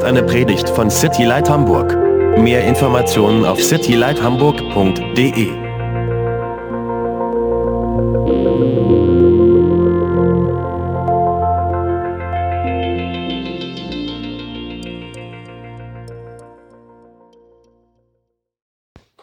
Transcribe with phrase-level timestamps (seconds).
[0.00, 1.94] ist eine Predigt von City Light Hamburg.
[2.38, 5.50] Mehr Informationen auf citylighthamburg.de.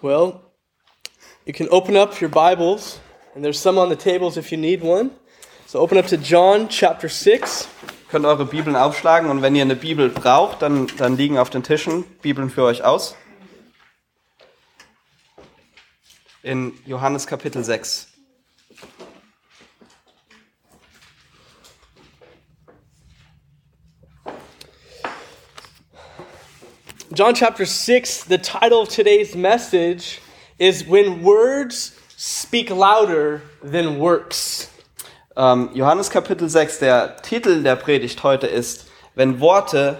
[0.03, 0.41] Well,
[1.45, 2.99] you can open up your Bibles,
[3.33, 5.09] and there's some on the tables if you need one.
[5.65, 7.67] So open up to John chapter 6.
[8.09, 11.63] könnt eure Bibeln aufschlagen und wenn ihr eine Bibel braucht, dann, dann liegen auf den
[11.63, 13.15] Tischen Bibeln für euch aus.
[16.43, 18.07] In Johannes Kapitel 6.
[27.13, 30.21] John chapter 6, the title of today's message
[30.59, 34.69] is When Words Speak Louder Than Works.
[35.37, 39.99] Ähm, Johannes Kapitel 6, der Titel der Predigt heute ist, wenn Worte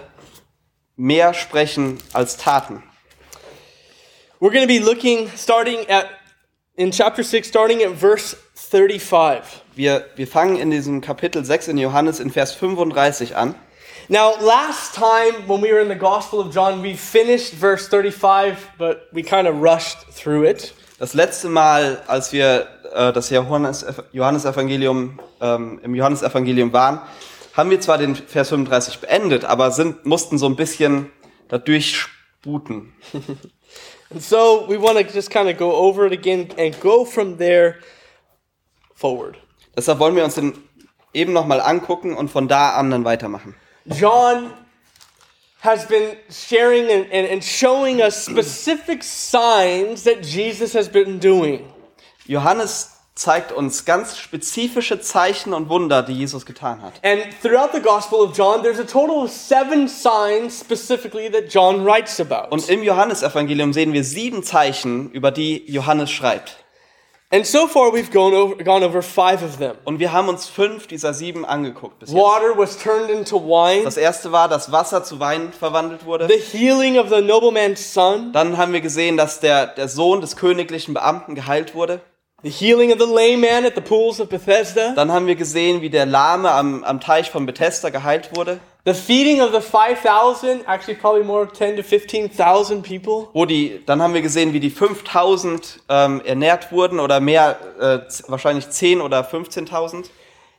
[0.96, 2.82] mehr sprechen als Taten.
[4.40, 6.06] We're going to be looking, starting at,
[6.74, 9.62] in chapter 6, starting at verse 35.
[9.76, 13.54] Wir, wir fangen in diesem Kapitel 6 in Johannes in Vers 35 an.
[14.08, 18.70] Now, last time when we were in the Gospel of John, we finished verse 35,
[18.76, 20.72] but we kind of rushed through it.
[20.98, 27.00] Das letzte Mal, als wir äh, das Johannes, Johannesevangelium ähm, im Johannesevangelium waren,
[27.54, 31.12] haben wir zwar den Vers 35 beendet, aber sind, mussten so ein bisschen
[31.46, 32.92] da durchsputen.
[34.10, 37.38] And so we want to just kind of go over it again and go from
[37.38, 37.76] there
[38.94, 39.36] forward.
[39.76, 40.54] Deshalb wollen wir uns den
[41.12, 43.54] eben nochmal angucken und von da an dann weitermachen.
[43.84, 44.50] John
[45.60, 51.64] has been sharing and, and, and showing us specific signs that Jesus has been doing.
[52.26, 56.94] Johannes zeigt uns ganz spezifische Zeichen und Wunder, die Jesus getan hat.
[57.02, 61.84] And throughout the Gospel of John, there's a total of seven signs specifically that John
[61.84, 62.50] writes about.
[62.50, 66.58] Und im Johannesevangelium sehen wir sieben Zeichen, über die Johannes schreibt.
[67.30, 69.76] And so far, we've gone over, gone over five of them.
[69.84, 72.18] Und wir haben uns fünf dieser sieben angeguckt bis jetzt.
[72.18, 76.26] Water was turned into wine, Das erste war, dass Wasser zu Wein verwandelt wurde.
[76.26, 80.36] the healing of the nobleman's son, Dann haben wir gesehen, dass der, der Sohn des
[80.36, 82.00] königlichen Beamten geheilt wurde.
[82.42, 85.80] The healing of the lame man at the pools of Bethesda, Dann haben wir gesehen,
[85.80, 88.60] wie der Lahme am, am Teich von Bethesda geheilt wurde.
[88.84, 93.28] the feeding of the 5,000, actually probably more 10 to 15,000 people.
[93.34, 97.98] Wo die, dann haben wir gesehen, wie die 5000 ähm, ernährt wurden oder mehr, äh,
[98.28, 100.04] wahrscheinlich 10 oder 15.000.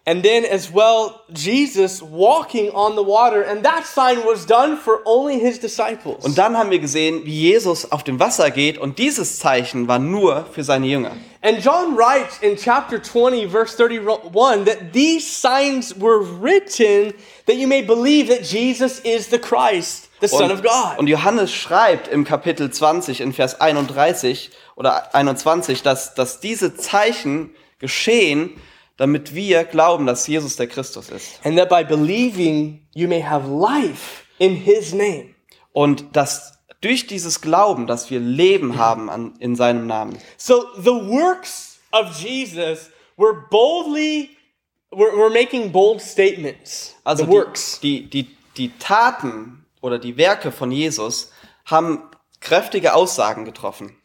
[0.06, 5.02] And then as well, Jesus walking on the water, and that sign was done for
[5.06, 6.26] only his disciples.
[6.26, 10.00] Und dann haben wir gesehen, wie Jesus auf dem Wasser geht und dieses Zeichen war
[10.00, 11.12] nur für seine Jünger.
[11.42, 17.14] And John writes in chapter 20, verse 31, that these signs were written
[17.46, 21.00] that you may believe that Jesus is the Christ, the Son of God.
[21.00, 27.56] und Johannes schreibt im Kapitel 20 in Vers 31 oder 21, dass, dass diese Zeichen
[27.80, 28.60] geschehen,
[28.98, 31.40] damit wir glauben, dass Jesus der Christus ist.
[31.46, 35.36] and that by believing you may have life in his name.
[35.72, 40.18] Und dass durch dieses Glauben, dass wir Leben haben an, in seinem Namen.
[40.38, 44.30] So the works of Jesus were boldly,
[44.92, 46.96] were, were making bold statements.
[47.04, 47.80] Also the works.
[47.82, 51.32] Die, die, die, die Taten oder die Werke von Jesus
[51.66, 52.04] haben
[52.40, 53.96] kräftige Aussagen getroffen.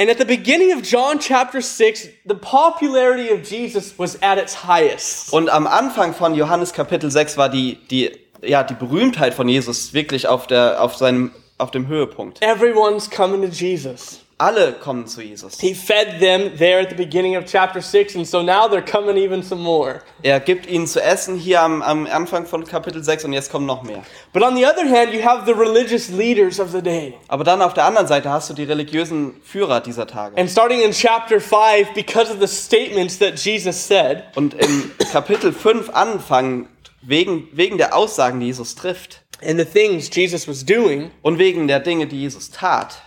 [0.00, 4.64] And at the beginning of John chapter 6, the popularity of Jesus was at its
[4.64, 5.30] highest.
[5.30, 8.10] Und am Anfang von Johannes Kapitel 6 war die, die,
[8.40, 12.42] ja, die Berühmtheit von Jesus wirklich auf, der, auf, seinem, auf dem Höhepunkt.
[12.42, 14.20] Everyone's coming to Jesus.
[14.40, 15.60] Alle kommen zu Jesus.
[15.60, 19.18] He fed them there at the beginning of chapter 6, and so now they're coming
[19.18, 20.00] even some more.
[20.22, 23.66] Er gibt ihnen zu essen hier am, am Anfang von Kapitel 6 und jetzt kommen
[23.66, 24.02] noch mehr.
[24.32, 27.18] But on the other hand, you have the religious leaders of the day.
[27.28, 30.38] Aber dann auf der anderen Seite hast du die religiösen Führer dieser Tage.
[30.38, 35.52] And starting in chapter 5, because of the statements that Jesus said, Und im Kapitel
[35.52, 36.66] 5 anfangen,
[37.02, 41.68] wegen, wegen der Aussagen, die Jesus trifft and the things Jesus was doing, und wegen
[41.68, 43.02] der Dinge, die Jesus tat,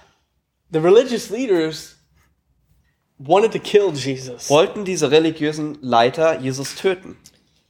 [0.71, 1.95] the religious leaders
[3.17, 4.49] wanted to kill Jesus.
[4.49, 7.17] wollten diese religiösen Leiter Jesus töten.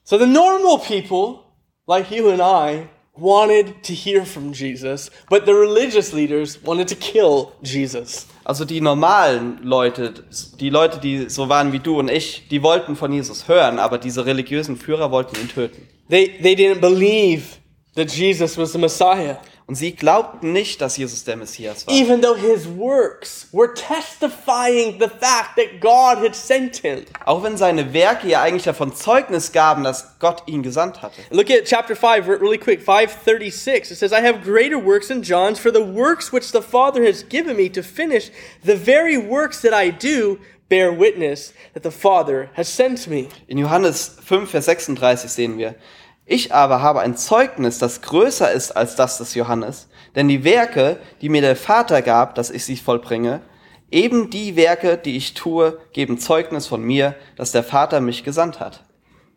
[0.04, 1.40] So the normal people,
[1.88, 6.96] like you and I, wanted to hear from Jesus, but the religious leaders wanted to
[6.96, 8.28] kill Jesus.
[8.44, 10.14] Also die normalen Leute,
[10.60, 13.98] die Leute, die so waren wie du und ich, die wollten von Jesus hören, aber
[13.98, 15.88] diese religiösen Führer wollten ihn töten.
[16.10, 17.44] They, they didn't believe
[17.96, 19.38] that Jesus was the Messiah.
[19.66, 21.94] Und sie glaubten nicht, dass Jesus der Messias war.
[21.94, 27.06] even though his works were testifying the fact that God had sent him.
[27.26, 31.22] Auch wenn seine Werke ja eigentlich davon Zeugnis gaben, dass Gott ihn gesandt hatte.
[31.30, 33.92] Look at chapter 5 re- really quick, 536.
[33.92, 37.24] It says, I have greater works than John's, for the works which the Father has
[37.24, 38.32] given me to finish,
[38.66, 43.30] the very works that I do bear witness that the Father has sent me.
[43.48, 45.76] In Johannes 5, Vers 36 sehen wir,
[46.26, 51.00] ich aber habe ein Zeugnis, das größer ist als das des Johannes, denn die Werke,
[51.22, 53.42] die mir der Vater gab, dass ich sie vollbringe,
[53.92, 58.60] eben die Werke, die ich tue, geben Zeugnis von mir, dass der Vater mich gesandt
[58.60, 58.84] hat.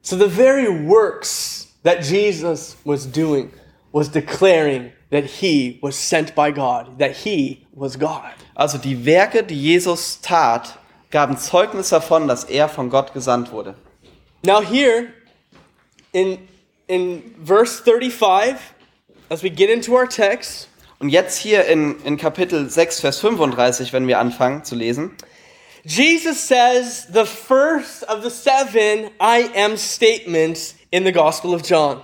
[0.02, 3.50] So the very works that Jesus was doing
[3.96, 8.34] was declaring that he was sent by God, that he was God.
[8.54, 10.78] Also die Werke, die Jesus tat,
[11.10, 13.74] gaben Zeugnis davon, dass er von Gott gesandt wurde.
[14.44, 15.06] Now here
[16.12, 16.38] in
[16.88, 18.74] in verse 35
[19.30, 20.68] as we get into our text,
[20.98, 25.14] Und jetzt hier in, in Kapitel 6, Vers 35, wenn wir anfangen zu lesen,
[25.84, 32.00] Jesus says the first of the seven I am statements in the Gospel of John.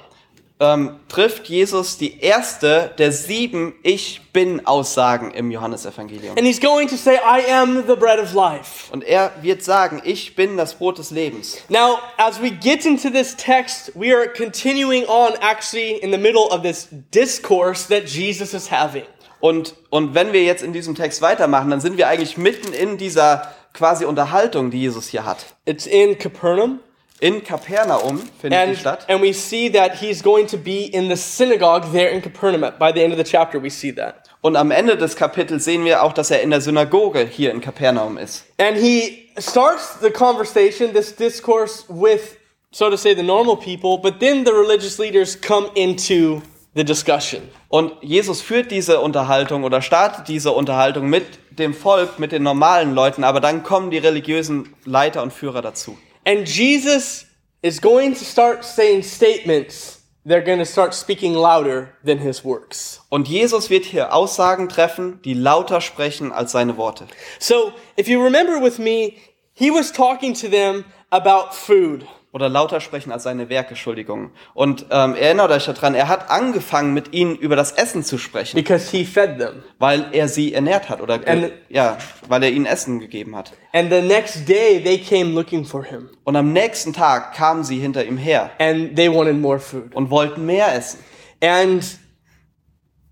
[0.62, 6.38] Ähm, trifft Jesus die erste der sieben Ich bin Aussagen im Johannesevangelium.
[6.38, 8.90] And he's going to say, I am the bread of life.
[8.92, 11.58] Und er wird sagen, ich bin das Brot des Lebens.
[11.68, 16.46] Now, as we get into this text, we are continuing on actually in the middle
[16.50, 19.04] of this discourse that Jesus is having.
[19.40, 22.96] Und, und wenn wir jetzt in diesem Text weitermachen, dann sind wir eigentlich mitten in
[22.96, 25.56] dieser quasi Unterhaltung, die Jesus hier hat.
[25.64, 26.78] It's in Capernaum.
[27.22, 29.04] In Kapernaum findet die And, statt.
[29.08, 32.72] and we see that he's going to be in the synagogue there in Capernaum.
[32.80, 34.28] By the end of the chapter, we see that.
[34.40, 37.60] Und am Ende des Kapitels sehen wir auch, dass er in der Synagoge hier in
[37.60, 38.44] Kapernaum ist.
[38.58, 42.38] And he starts the conversation, this discourse, with,
[42.72, 46.42] so to say, the normal people, but then the religious leaders come into
[46.74, 47.42] the discussion.
[47.68, 52.96] Und Jesus führt diese Unterhaltung oder startet diese Unterhaltung mit dem Volk, mit den normalen
[52.96, 55.96] Leuten, aber dann kommen die religiösen Leiter und Führer dazu.
[56.24, 57.26] And Jesus
[57.62, 60.00] is going to start saying statements.
[60.24, 63.00] They're going to start speaking louder than his works.
[63.10, 67.08] Und Jesus wird hier Aussagen treffen, die lauter sprechen als seine Worte.
[67.40, 69.18] So, if you remember with me,
[69.52, 72.06] he was talking to them about food.
[72.34, 74.30] Oder lauter sprechen als seine Werke, Entschuldigung.
[74.54, 78.56] Und ähm, erinnert euch daran, er hat angefangen, mit ihnen über das Essen zu sprechen,
[78.56, 79.62] because he fed them.
[79.78, 81.98] weil er sie ernährt hat oder And- ja,
[82.28, 83.52] weil er ihnen Essen gegeben hat.
[83.74, 87.78] And the next day they came looking for him Und am nächsten Tag kamen sie
[87.78, 89.94] hinter ihm her and they wanted more food.
[89.94, 91.00] und wollten mehr essen.
[91.42, 91.84] And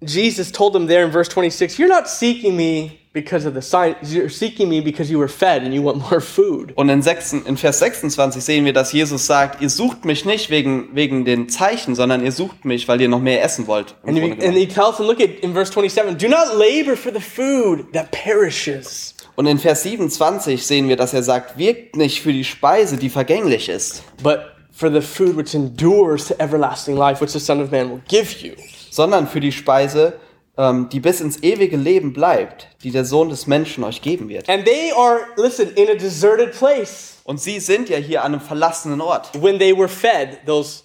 [0.01, 3.97] Jesus told them there in verse 26, You're not seeking me because of the sign,
[4.03, 6.73] you're seeking me because you were fed and you want more food.
[6.77, 10.51] Und in, 6, in Vers 26 sehen wir, dass Jesus sagt, ihr sucht mich nicht
[10.51, 13.95] wegen, wegen den Zeichen, sondern ihr sucht mich, weil ihr noch mehr essen wollt.
[14.05, 17.13] And he, and he tells them, look at in verse 27, do not labor for
[17.13, 22.21] the food that perishes, Und in Vers 27 sehen wir, dass er sagt, wirkt nicht
[22.21, 24.41] für die Speise, die vergänglich ist, but
[24.71, 28.39] for the food which endures to everlasting life, which the Son of Man will give
[28.47, 28.53] you.
[28.91, 30.21] sondern für die Speise, ähm,
[30.93, 34.49] die bis ins ewige Leben bleibt, die der Sohn des Menschen euch geben wird.
[34.49, 38.41] And they are, listen, in a deserted place Und sie sind ja hier an einem
[38.43, 39.31] verlassenen Ort.
[39.41, 40.83] when they were fed those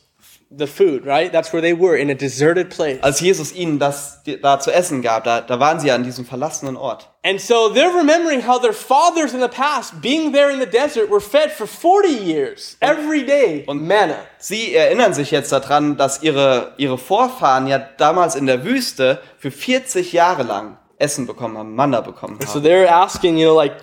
[0.57, 1.31] the food, right?
[1.31, 3.01] That's where they were in a deserted place.
[3.03, 6.77] Als Jesus ihnen das da zu essen gab, da, da waren sie an diesem verlassenen
[6.77, 7.09] Ort.
[7.23, 11.09] And so they're remembering how their fathers in the past, being there in the desert,
[11.09, 14.17] were fed for 40 years, every day, on manna.
[14.37, 19.51] Sie erinnern sich jetzt daran, dass ihre, ihre Vorfahren ja damals in der Wüste für
[19.51, 22.63] 40 Jahre lang Essen bekommen haben, Manna bekommen So haben.
[22.65, 23.73] they're asking, you know, like,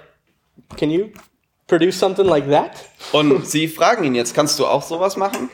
[0.78, 1.10] can you
[1.66, 2.70] produce something like that?
[3.12, 5.50] Und sie fragen ihn jetzt, kannst du auch sowas machen?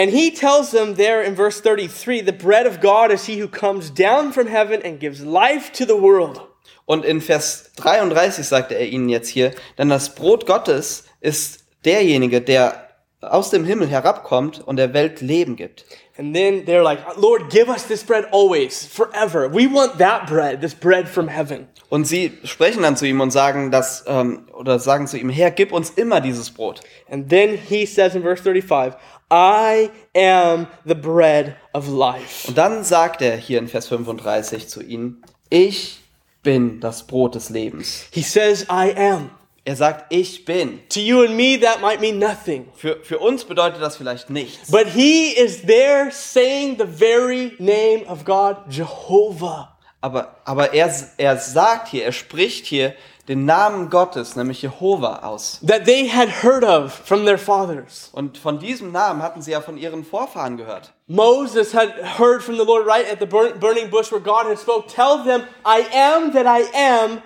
[0.00, 3.46] And he tells them there in verse 33 the bread of God is he who
[3.46, 6.40] comes down from heaven and gives life to the world.
[6.86, 12.40] Und in Vers 33 sagte er ihnen jetzt hier, denn das Brot Gottes ist derjenige,
[12.40, 12.89] der
[13.20, 15.84] aus dem Himmel herabkommt und der Welt Leben gibt.
[16.16, 19.48] And then they're like, Lord, give us this bread always, forever.
[19.52, 21.68] We want that bread, this bread from heaven.
[21.88, 25.50] Und sie sprechen dann zu ihm und sagen das, ähm, oder sagen zu ihm, Herr,
[25.50, 26.80] gib uns immer dieses Brot.
[27.10, 28.98] And then he says in verse 35,
[29.30, 32.48] I am the bread of life.
[32.48, 36.00] Und dann sagt er hier in Vers 35 zu ihnen, ich
[36.42, 38.06] bin das Brot des Lebens.
[38.12, 39.30] He says, I am.
[39.64, 40.80] Er sagt, ich bin.
[40.88, 42.68] To you and me, that might mean nothing.
[42.74, 44.70] Für, für uns bedeutet das vielleicht nichts.
[44.70, 49.76] But he is there saying the very name of God, Jehovah.
[50.00, 52.94] Aber, aber er, er sagt hier, er spricht hier
[53.28, 55.60] den Namen Gottes, nämlich Jehova, aus.
[55.64, 58.08] That they had heard of from their fathers.
[58.12, 60.92] Und von diesem Namen hatten sie ja von ihren Vorfahren gehört.
[61.06, 64.58] Moses had heard from the Lord right at the burn- burning bush where God had
[64.58, 67.22] spoke, tell them, I am that I am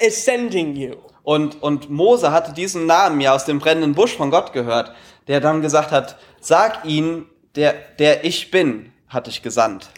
[0.00, 0.96] is sending you.
[1.26, 4.92] Und, und Mose hatte diesen Namen ja aus dem brennenden Busch von Gott gehört,
[5.26, 9.90] der dann gesagt hat, sag ihnen, der, der ich bin, hat dich gesandt.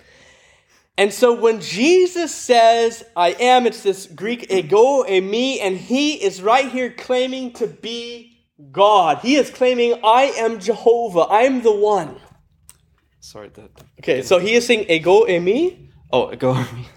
[0.99, 6.15] And so when Jesus says, I am, it's this Greek ego, e me, and he
[6.15, 8.31] is right here claiming to be
[8.73, 9.19] God.
[9.21, 12.17] He is claiming, I am Jehovah, I'm the one.
[13.21, 13.51] Sorry.
[13.53, 13.69] the-
[14.01, 15.88] Okay, so he is saying ego, e me?
[16.11, 16.57] Oh, ego.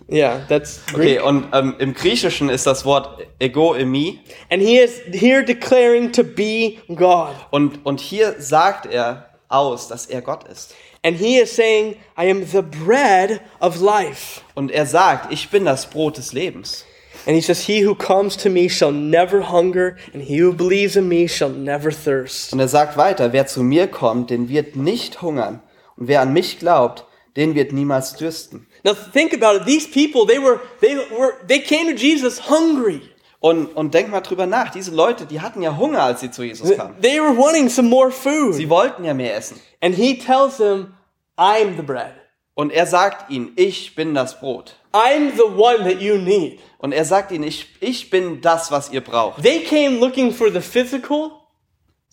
[0.09, 1.25] Yeah, that's Okay, Greek.
[1.25, 4.19] und ähm, im Griechischen ist das Wort ego emi.
[4.49, 7.35] And he is here declaring to be God.
[7.51, 10.73] Und, und hier sagt er aus, dass er Gott ist.
[11.03, 14.41] And he is saying, I am the bread of life.
[14.55, 16.85] Und er sagt, ich bin das Brot des Lebens.
[17.25, 20.95] And he says, He who comes to me shall never hunger, and he who believes
[20.95, 22.53] in me shall never thirst.
[22.53, 25.61] Und er sagt weiter, wer zu mir kommt, den wird nicht hungern.
[25.97, 28.67] Und wer an mich glaubt, den wird niemals dürsten.
[28.83, 29.65] Now think about it.
[29.65, 33.01] These people, they were, they were, they came to Jesus hungry.
[33.39, 36.43] Und, und denk mal drüber nach, diese Leute, die hatten ja Hunger, als sie zu
[36.43, 36.99] Jesus kamen.
[37.01, 38.53] They were wanting some more food.
[38.53, 39.59] Sie wollten ja mehr essen.
[39.81, 40.93] And he tells them,
[41.37, 42.13] I'm the bread.
[42.53, 44.75] Und er sagt ihnen, ich bin das Brot.
[44.93, 46.59] I'm the one that you need.
[46.77, 49.41] Und er sagt ihnen, ich, ich bin das, was ihr braucht.
[49.41, 51.31] They came looking for the physical,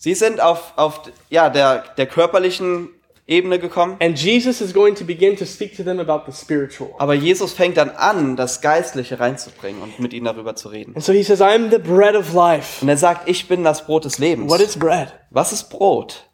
[0.01, 2.87] Sie sind auf, auf ja, der, der körperlichen
[3.29, 3.95] Ebene gekommen.
[3.99, 6.95] and Jesus is going to begin to speak to them about the spiritual.
[6.97, 10.95] Aber Jesus fängt dann an, das Geistliche reinzubringen und mit ihnen darüber zu reden.
[10.95, 12.81] And so he says, I'm the bread of life.
[12.81, 14.51] Und er sagt, ich bin das Brot des Lebens.
[14.51, 15.13] What is bread?
[15.29, 16.25] Was ist Brot?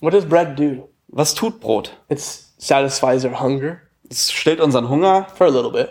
[0.00, 0.88] What does bread do?
[1.06, 1.96] Was tut Brot?
[2.08, 5.90] It satisfies our hunger Es stillt unseren Hunger for a little bit,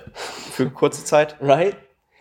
[0.51, 1.35] für kurze Zeit.
[1.39, 1.75] right?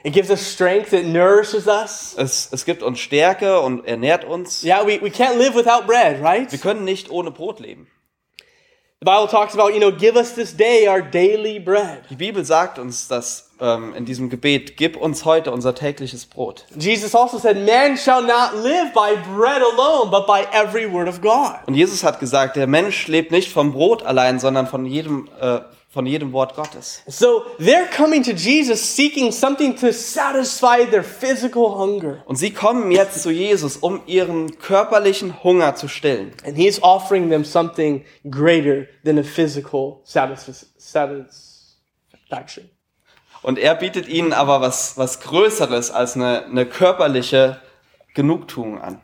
[0.04, 2.14] It gives us strength, it nourishes us.
[2.16, 4.62] Es, es gibt uns Stärke und ernährt uns.
[4.62, 6.52] Yeah, we, we can't live without bread, right?
[6.52, 7.88] Wir können nicht ohne Brot leben.
[9.00, 12.05] The Bible talks about, you know, give us this day our daily bread.
[12.09, 16.65] Die Bibel sagt uns das ähm, in diesem Gebet, gib uns heute unser tägliches Brot.
[16.75, 21.21] Jesus also said, Man shall not live by bread alone, but by every word of
[21.21, 21.59] God.
[21.67, 25.59] Und Jesus hat gesagt, der Mensch lebt nicht vom Brot allein, sondern von jedem, äh,
[25.97, 27.03] von jedem Wort Gottes.
[27.07, 32.23] So they're coming to Jesus seeking something to satisfy their physical hunger.
[32.26, 36.33] Und sie kommen jetzt zu Jesus, um ihren körperlichen Hunger zu stillen.
[36.45, 42.69] And he's offering them something greater than a physical satis- satisfaction.
[43.43, 47.62] Und er bietet ihnen aber was, was Größeres als eine, eine körperliche
[48.12, 49.00] Genugtuung an.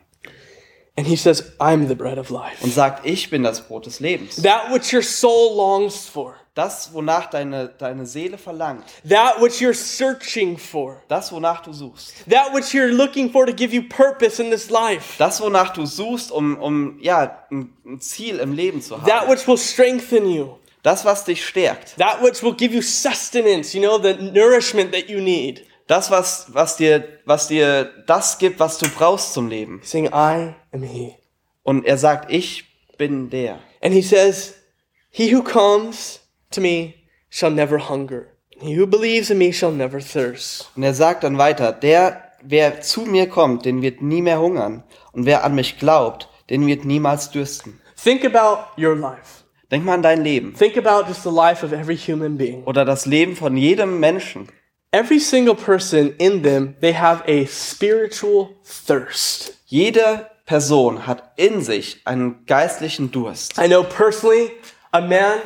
[0.95, 2.63] And he says, I'm the bread of life.
[2.63, 4.35] Und sagt, ich bin das Brot des Lebens.
[4.43, 8.83] That which your soul longs for, Das, wonach deine, deine Seele verlangt.
[9.09, 12.13] that which you're searching for, Das, wonach du suchst.
[12.29, 15.85] that which you're looking for to give you purpose in this life, Das, wonach du
[15.87, 19.31] suchst, um, um ja, ein, Ziel im Leben zu that haben.
[19.31, 21.95] which will strengthen you, Das, was dich stärkt.
[21.97, 25.65] that which will give you sustenance, you know, the nourishment that you need.
[25.87, 29.81] Das, was, was, dir, was dir das gibt, was du brauchst zum Leben.
[29.83, 31.15] Saying, I am He.
[31.63, 32.65] Und er sagt, ich
[32.97, 33.57] bin der.
[33.81, 34.53] And He says,
[35.09, 36.19] He who comes
[36.53, 36.95] to me
[37.29, 38.27] shall never hunger.
[38.49, 40.69] He who believes in me shall never thirst.
[40.75, 44.83] Und er sagt dann weiter, der, wer zu mir kommt, den wird nie mehr hungern.
[45.11, 47.81] Und wer an mich glaubt, den wird niemals dürsten.
[48.01, 49.43] Think about your life.
[49.71, 50.53] Denk mal an dein Leben.
[50.53, 52.63] Think about just the life of every human being.
[52.65, 54.47] Oder das Leben von jedem Menschen.
[54.91, 59.57] Every single person in them, they have a spiritual thirst.
[59.65, 63.57] Jede Person hat in sich einen geistlichen Durst.
[63.57, 64.51] I know personally
[64.91, 65.39] a man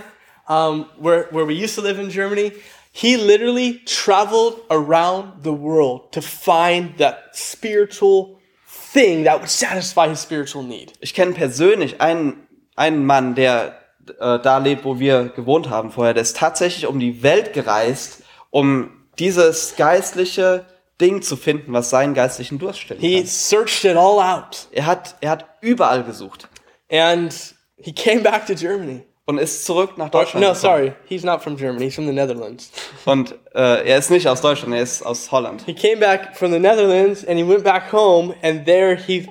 [0.48, 2.54] um, where, where we used to live in Germany,
[2.92, 10.20] he literally traveled around the world to find that spiritual thing that would satisfy his
[10.20, 10.94] spiritual need.
[11.02, 13.80] Ich kenne persönlich einen, einen Mann, der
[14.20, 16.14] äh, da lebt, wo wir gewohnt haben vorher.
[16.14, 20.66] Der ist tatsächlich um die Welt gereist, um dieses geistliche
[21.00, 25.16] Ding zu finden, was seinen geistlichen Durst stillen He searched it all out Er hat,
[25.22, 26.48] er hat überall gesucht
[26.90, 29.06] and he came back to Germany.
[29.28, 30.56] Und ist zurück nach Deutschland no, gekommen.
[30.56, 32.72] sorry, he's not from Germany, he's from the Netherlands.
[33.06, 35.64] Und äh, er ist nicht aus Deutschland, er ist aus Holland.
[35.66, 39.28] He came back from the Netherlands and he went back home and there he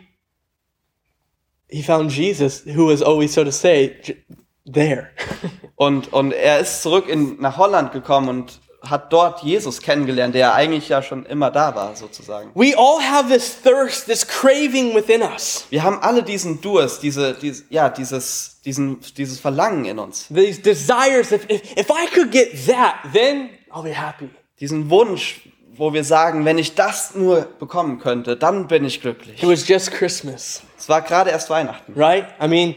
[1.69, 3.97] he found Jesus who was always so to say
[4.71, 5.11] there.
[5.79, 10.55] Und, und er ist zurück in, nach Holland gekommen und hat dort Jesus kennengelernt, der
[10.55, 12.51] eigentlich ja schon immer da war, sozusagen.
[12.55, 15.67] we all have this thirst, this craving within us.
[15.71, 20.27] Wir haben alle diesen Durst, diese, diese, ja, dieses, diesen, dieses Verlangen in uns.
[20.29, 24.29] These desires if, if if I could get that, then I'll be happy.
[24.61, 25.41] Diesen Wunsch,
[25.75, 29.43] wo wir sagen, wenn ich das nur bekommen könnte, dann bin ich glücklich.
[29.43, 31.93] It was just Christmas, Es war gerade erst Weihnachten.
[31.95, 32.25] right?
[32.43, 32.75] I mean,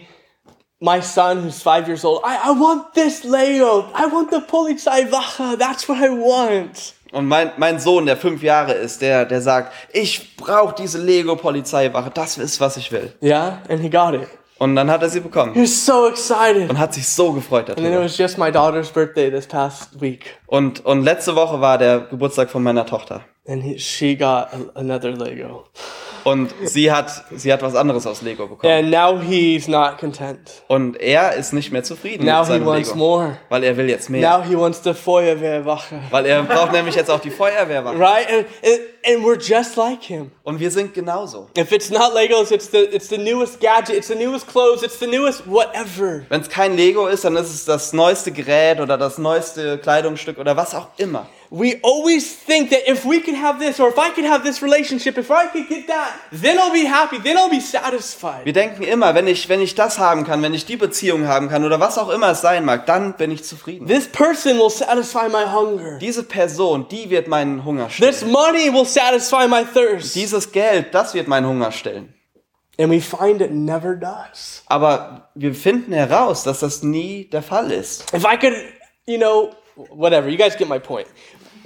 [0.80, 3.86] my son who's five years old, I, I want this Lego.
[3.94, 5.58] I want the Polizeiwache.
[5.58, 6.94] That's what I want.
[7.12, 12.12] Und mein, mein Sohn, der fünf Jahre ist, der, der sagt, ich brauche diese Lego-Polizeiwache,
[12.14, 13.12] das ist, was ich will.
[13.22, 14.28] Yeah, and he got it.
[14.60, 16.70] Und dann hat er sie He bekommen was so excited.
[16.70, 18.04] und hat sich so gefreut And then it darüber.
[18.06, 20.38] was just my daughter's birthday this past week.
[20.48, 23.22] Und, und letzte Woche war der Geburtstag von meiner Tochter.
[23.48, 25.66] And he, she got another Lego.
[26.30, 28.72] Und sie hat, sie hat was anderes aus Lego bekommen.
[28.72, 30.40] And now he's not content.
[30.68, 32.98] Und er ist nicht mehr zufrieden Now mit he seinem wants Lego.
[32.98, 33.38] more.
[33.50, 34.22] Weil er will jetzt mehr.
[34.30, 35.96] Now he wants the Feuerwehrwache.
[36.12, 38.00] Weil er braucht nämlich jetzt auch die Feuerwehrwache.
[38.00, 38.28] Right?
[38.30, 40.32] And, and, and we're just like him.
[40.44, 41.48] Und wir sind genauso.
[41.58, 45.00] If it's not Legos, it's the, it's the newest gadget, it's the newest clothes, it's
[45.00, 46.24] the newest whatever.
[46.30, 50.38] Wenn es kein Lego ist, dann ist es das neueste Gerät oder das neueste Kleidungsstück
[50.38, 51.28] oder was auch immer.
[51.52, 54.62] We always think that if we could have this, or if I could have this
[54.62, 58.46] relationship, if I could get that, then I'll be happy, then I'll be satisfied.
[58.46, 61.50] Wir denken immer, wenn ich, wenn ich das haben kann, wenn ich die Beziehung haben
[61.50, 63.88] kann oder was auch immer es sein mag, dann bin ich zufrieden.
[63.88, 65.98] This person will satisfy my hunger.
[65.98, 68.12] Diese Person, die wird meinen Hunger stillen.
[68.12, 70.14] This money will satisfy my thirst.
[70.14, 72.14] Dieses Geld, das wird meinen Hunger stillen.
[72.80, 74.62] And we find it never does.
[74.68, 78.06] Aber wir finden heraus, dass das nie der Fall ist.
[78.14, 78.54] If I could,
[79.08, 79.50] you know,
[79.90, 81.08] whatever, you guys get my point.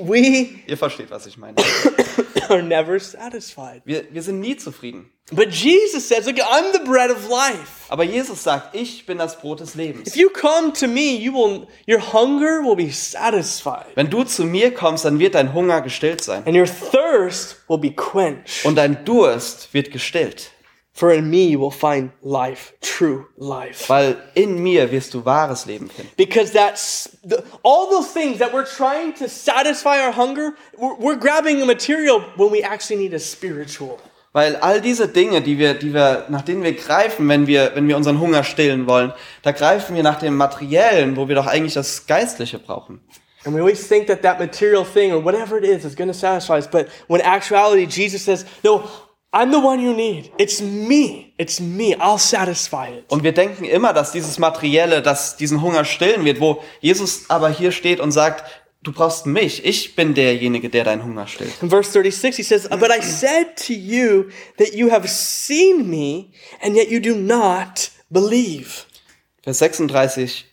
[0.07, 1.55] We Ihr versteht, was ich meine.
[2.49, 3.81] are never satisfied.
[3.85, 5.09] Wir, wir sind nie zufrieden.
[5.31, 7.85] But Jesus says, Look, I'm the bread of life.
[7.89, 10.09] Aber Jesus sagt, ich bin das Brot des Lebens.
[10.09, 13.95] If you come to me, you will your hunger will be satisfied.
[13.95, 16.43] Wenn du zu mir kommst, dann wird dein Hunger gestillt sein.
[16.45, 18.65] And your thirst will be quenched.
[18.65, 20.51] Und dein Durst wird gestillt.
[20.95, 23.89] For in me you will find life, true life.
[23.89, 26.11] Weil in mir wirst du wahres Leben finden.
[26.17, 31.15] Because that's the, all those things that we're trying to satisfy our hunger, we're, we're
[31.15, 33.99] grabbing a material when we actually need a spiritual.
[34.33, 37.87] Weil all diese Dinge, die wir, die wir, nach denen wir greifen, wenn wir, wenn
[37.87, 41.73] wir unseren Hunger stillen wollen, da greifen wir nach dem Materiellen, wo wir doch eigentlich
[41.73, 42.99] das Geistliche brauchen.
[43.45, 46.13] And we always think that that material thing or whatever it is is going to
[46.13, 46.67] satisfy us.
[46.67, 48.89] But when actuality, Jesus says, No,
[49.33, 50.31] I'm the one you need.
[50.37, 51.33] It's me.
[51.39, 51.95] It's me.
[51.95, 53.05] I'll satisfy it.
[53.07, 57.49] Und wir denken immer, dass dieses Materielle, das diesen Hunger stillen wird, wo Jesus aber
[57.49, 58.43] hier steht und sagt,
[58.83, 61.51] du brauchst mich, ich bin derjenige, der deinen Hunger stillt.
[61.63, 64.25] In verse 36, he says, But I said to you
[64.57, 66.29] that you have seen me,
[66.61, 68.85] and yet you do not believe.
[69.41, 70.45] Vers 36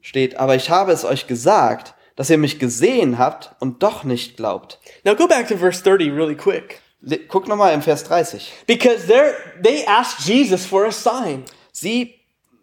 [0.00, 4.36] steht, aber ich habe es euch gesagt, dass ihr mich gesehen habt und doch nicht
[4.36, 4.78] glaubt.
[5.02, 6.80] Now go back to verse 30 really quick.
[7.00, 8.52] Le- Guck nochmal im Vers 30.
[8.66, 11.44] Because they're, they asked Jesus for a sign.
[11.72, 12.14] Sie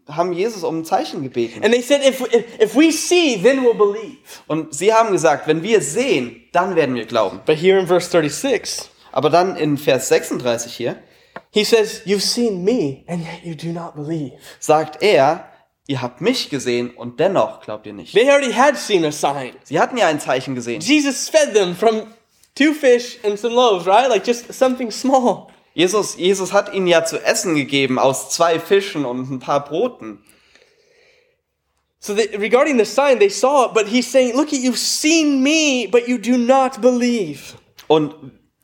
[0.07, 1.63] haben Jesus um ein Zeichen gebeten.
[1.63, 4.17] And they said, if, if, if we see, then we'll believe.
[4.47, 7.41] Und sie haben gesagt, wenn wir sehen, dann werden wir glauben.
[7.45, 10.97] But here in verse 36, Aber dann in Vers 36 hier
[11.51, 14.33] he says, You've seen me, and yet you do not believe.
[14.59, 15.49] sagt er,
[15.87, 18.13] ihr habt mich gesehen und dennoch glaubt ihr nicht.
[18.13, 19.53] They already had seen a sign.
[19.63, 20.81] Sie hatten ja ein Zeichen gesehen.
[20.81, 22.03] Jesus fed them from
[22.55, 24.09] two fish and some loaves, right?
[24.09, 25.51] Like just something small.
[25.75, 30.19] Jesus, Jesus hat ihnen ja zu essen gegeben aus zwei Fischen und ein paar Broten.
[31.99, 35.87] So they, regarding the sign, they saw it, but he's saying, Look, you've seen me,
[35.87, 37.55] but you do not believe.
[37.87, 38.15] Und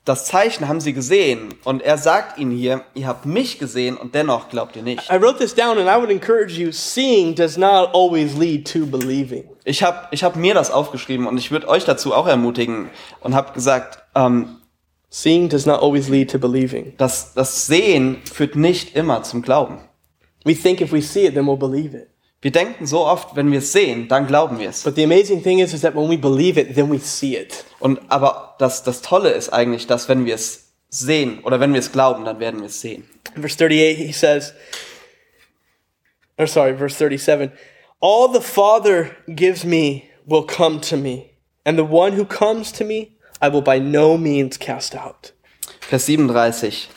[0.06, 1.54] das Zeichen haben sie gesehen.
[1.64, 5.10] Und er sagt ihnen hier, ihr habt mich gesehen und dennoch glaubt ihr nicht.
[5.12, 8.86] I wrote this down and I would encourage you seeing does not always lead to
[8.86, 9.51] believing.
[9.64, 13.36] Ich habe ich hab mir das aufgeschrieben und ich würde euch dazu auch ermutigen und
[13.36, 14.58] habe gesagt, ähm,
[15.14, 16.94] Seeing does not always lead to believing.
[16.98, 19.80] das, das Sehen führt nicht immer zum Glauben.
[20.46, 22.08] We think if we see it, then we'll believe it.
[22.42, 24.84] Wir denken so oft, wenn wir es sehen, dann glauben wir es.
[24.84, 27.66] But the amazing thing is, is that when we believe it, then we see it.
[27.80, 31.80] Und aber das, das Tolle ist eigentlich, dass wenn wir es sehen oder wenn wir
[31.80, 33.08] es glauben, dann werden wir es sehen.
[33.36, 34.54] In verse 38, he says,
[36.38, 37.52] or sorry, verse 37,
[38.02, 42.84] all the Father gives me will come to me, and the one who comes to
[42.84, 45.32] me, I will by no means cast out.
[45.90, 46.90] Vers 37.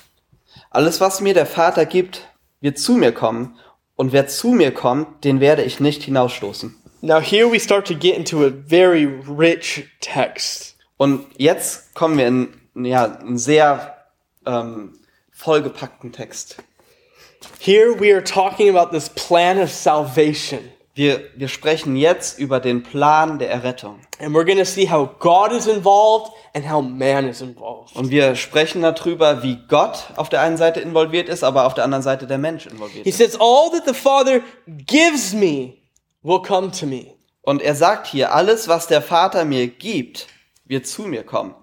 [0.70, 2.26] Alles, was mir der Vater gibt,
[2.60, 3.56] wird zu mir kommen,
[3.96, 6.74] und wer zu mir kommt, den werde ich nicht hinausstoßen.
[7.00, 10.76] Now, here we start to get into a very rich text.
[10.96, 13.94] Und jetzt kommen wir in ja, einen sehr
[14.46, 14.98] ähm,
[15.30, 16.56] vollgepackten Text.
[17.60, 20.60] Here we are talking about this plan of salvation.
[20.96, 23.98] Wir, wir sprechen jetzt über den Plan der Errettung.
[24.20, 27.96] And we're going to see how God is involved and how man is involved.
[27.96, 31.82] Und wir sprechen darüber, wie Gott auf der einen Seite involviert ist, aber auf der
[31.82, 33.18] anderen Seite der Mensch involviert He ist.
[33.18, 35.78] says, All that the Father gives me
[36.22, 37.14] will come to me.
[37.42, 40.28] Und er sagt hier, alles, was der Vater mir gibt,
[40.64, 41.56] wird zu mir kommen.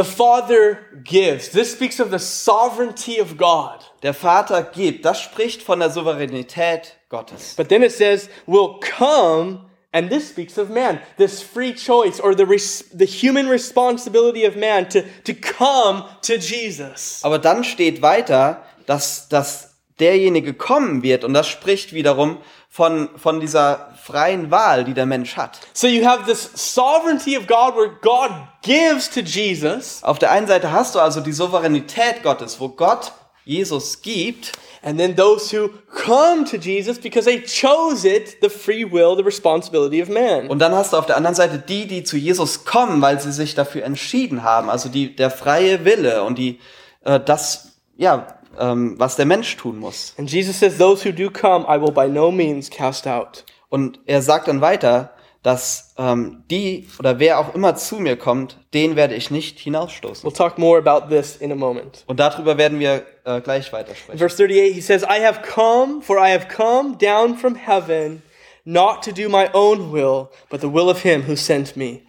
[0.00, 1.50] The The Father gives.
[1.50, 3.84] This speaks of the sovereignty of God.
[4.02, 5.04] Der Vater gibt.
[5.04, 7.54] Das spricht von der Souveränität Gottes.
[7.54, 12.34] But then it says, will come, and this speaks of man, this free choice or
[12.34, 17.20] the, res- the human responsibility of man to, to come to Jesus.
[17.22, 22.38] Aber dann steht weiter, dass, dass derjenige kommen wird und das spricht wiederum
[22.70, 25.60] von, von dieser freien Wahl, die der Mensch hat.
[25.72, 28.30] So you have this sovereignty of God where God
[28.62, 33.12] gives to Jesus, Auf der einen Seite hast du also die Souveränität Gottes, wo Gott
[33.44, 38.84] Jesus gibt and then those who come to Jesus because they chose it, the free
[38.84, 40.48] will, the responsibility of man.
[40.48, 43.32] und dann hast du auf der anderen Seite die, die zu Jesus kommen, weil sie
[43.32, 46.58] sich dafür entschieden haben, also die, der freie Wille und die,
[47.04, 50.14] äh, das, ja, ähm, was der Mensch tun muss.
[50.18, 53.44] And Jesus says, Those who do come, I will by no means cast out.
[53.70, 58.58] Und er sagt dann weiter, dass ähm, die oder wer auch immer zu mir kommt,
[58.74, 60.28] den werde ich nicht hinausstoßen.
[60.28, 62.04] We'll talk more about this in a moment.
[62.06, 64.18] Und darüber werden wir äh, gleich In weitersprechen.
[64.18, 68.22] verse 38, he says, I have come, for I have come down from heaven,
[68.64, 72.02] not to do my own will, but the will of him who sent me.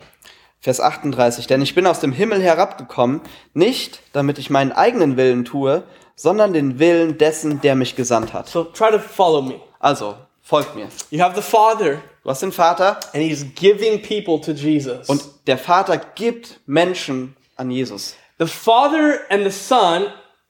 [0.60, 3.22] Vers 38, denn ich bin aus dem Himmel herabgekommen,
[3.54, 5.84] nicht damit ich meinen eigenen Willen tue,
[6.16, 8.50] sondern den Willen dessen, der mich gesandt hat.
[8.50, 9.60] So try to follow me.
[9.80, 10.16] Also,
[10.52, 10.88] folgt mir.
[11.12, 15.08] You have the Father, Du hast den Vater and he's giving people to Jesus.
[15.10, 18.16] und der Vater gibt Menschen an Jesus.
[18.38, 20.08] the Father and the Son,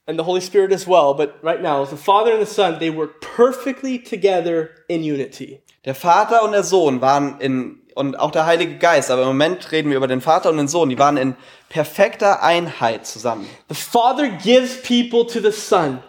[0.07, 2.89] and the Holy Spirit as well, but right now, the Father and the Son, they
[2.89, 5.61] work perfectly together in unity.
[5.85, 9.71] Der Vater und der Sohn waren in, und auch der Heilige Geist, aber im Moment
[9.71, 11.35] reden wir über den Vater und den Sohn, die waren in
[11.69, 13.47] perfekter Einheit zusammen.
[13.69, 15.99] The Father gives people to the Son.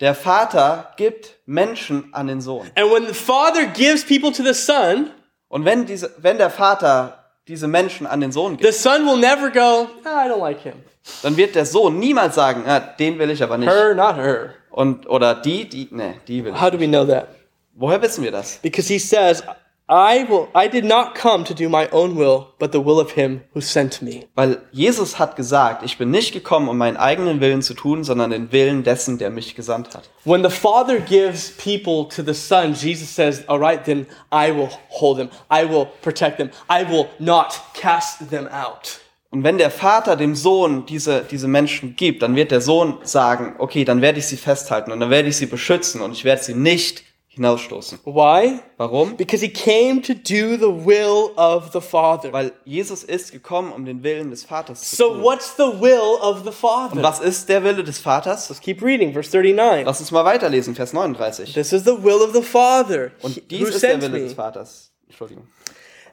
[0.00, 2.70] Der Vater gibt Menschen an den Sohn.
[2.74, 5.10] And when the Father gives people to the Son,
[5.48, 9.16] Und wenn, diese, wenn der Vater diese Menschen an den Sohn the gibt, Son will
[9.18, 10.74] never go, "Ah, I don't like him.
[11.22, 13.70] dann wird der Sohn niemals sagen, ah, den will ich aber nicht.
[13.70, 14.50] Her, not her.
[14.70, 16.60] Und, oder die, die, ne, die will ich.
[16.60, 17.28] How do we know that?
[17.74, 18.58] Woher wissen wir das?
[18.60, 19.42] Because he says,
[19.88, 23.12] I will I did not come to do my own will, but the will of
[23.12, 24.24] him who sent me.
[24.34, 28.30] Weil Jesus hat gesagt, ich bin nicht gekommen, um meinen eigenen Willen zu tun, sondern
[28.32, 30.10] den Willen dessen, der mich gesandt hat.
[30.24, 34.70] When the Father gives people to the Son, Jesus says, All right, then I will
[34.90, 35.28] hold them.
[35.48, 36.50] I will protect them.
[36.68, 38.98] I will not cast them out.
[39.30, 43.54] Und wenn der Vater dem Sohn diese, diese Menschen gibt, dann wird der Sohn sagen,
[43.58, 46.42] okay, dann werde ich sie festhalten und dann werde ich sie beschützen und ich werde
[46.42, 47.04] sie nicht
[47.36, 47.98] hinausstoßen.
[48.04, 48.60] Why?
[48.78, 49.16] Warum?
[49.16, 52.32] Because he came to do the will of the Father.
[52.32, 55.22] Weil Jesus ist gekommen, um den Willen des Vaters zu So tun.
[55.22, 57.02] what's the will of the Und Father?
[57.02, 58.48] was ist der Wille des Vaters?
[58.48, 59.84] Let's keep reading, verse 39.
[59.86, 61.52] Lass uns mal weiterlesen, Vers 39.
[61.52, 64.20] This is the will of the Father Und dies ist der Wille me.
[64.20, 64.90] des Vaters.
[65.08, 65.46] Entschuldigung.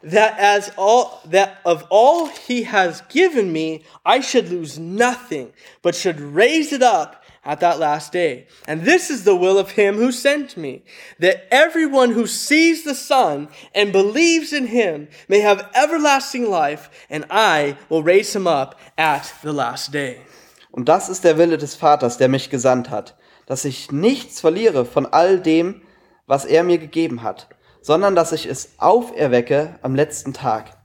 [0.03, 5.47] that as all that of all he has given me i should lose nothing
[5.81, 9.71] but should raise it up at that last day and this is the will of
[9.71, 10.83] him who sent me
[11.19, 17.25] that everyone who sees the son and believes in him may have everlasting life and
[17.29, 20.19] i will raise him up at the last day
[20.73, 24.85] Und das ist der Wille des Vaters, der mich gesandt hat, dass ich nichts verliere
[24.85, 25.83] von all dem,
[26.25, 27.47] was er mir gegeben hat,
[27.79, 30.75] sondern dass ich es auferwecke am letzten Tag.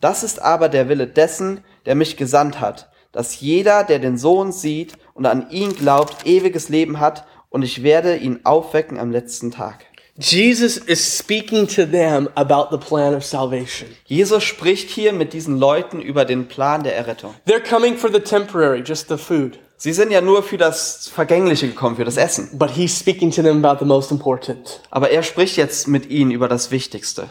[0.00, 4.52] Das ist aber der Wille dessen, der mich gesandt hat, dass jeder, der den Sohn
[4.52, 9.50] sieht und an ihn glaubt, ewiges Leben hat, und ich werde ihn aufwecken am letzten
[9.50, 9.84] Tag.
[10.18, 15.58] jesus is speaking to them about the plan of salvation Jesus spricht hier mit diesen
[15.58, 17.34] Leuten über den Plan der Errettung.
[17.46, 21.66] they're coming for the temporary just the food Sie sind ja nur für das Vergängliche
[21.66, 22.50] gekommen, für das Essen.
[22.56, 26.30] but he's speaking to them about the most important Aber er spricht jetzt mit ihnen
[26.30, 27.28] über das Wichtigste.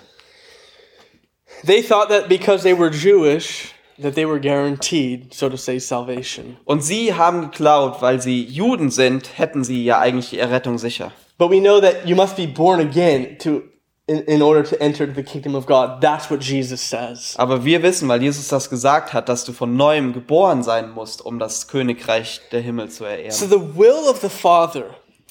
[1.66, 6.58] They thought that because they were Jewish, that they were guaranteed, so to say, salvation.
[6.66, 11.12] Und sie haben geglaubt, weil sie Juden sind, hätten sie ja eigentlich die Errettung sicher.
[11.38, 13.64] But we know that you must be born again to
[14.08, 16.02] in, in order to enter the kingdom of God.
[16.02, 17.36] That's what Jesus says.
[17.38, 21.24] Aber wir wissen, weil Jesus das gesagt hat, dass du von neuem geboren sein musst,
[21.24, 23.32] um das Königreich der Himmel zu So erehren.
[23.32, 24.86] the will of the Father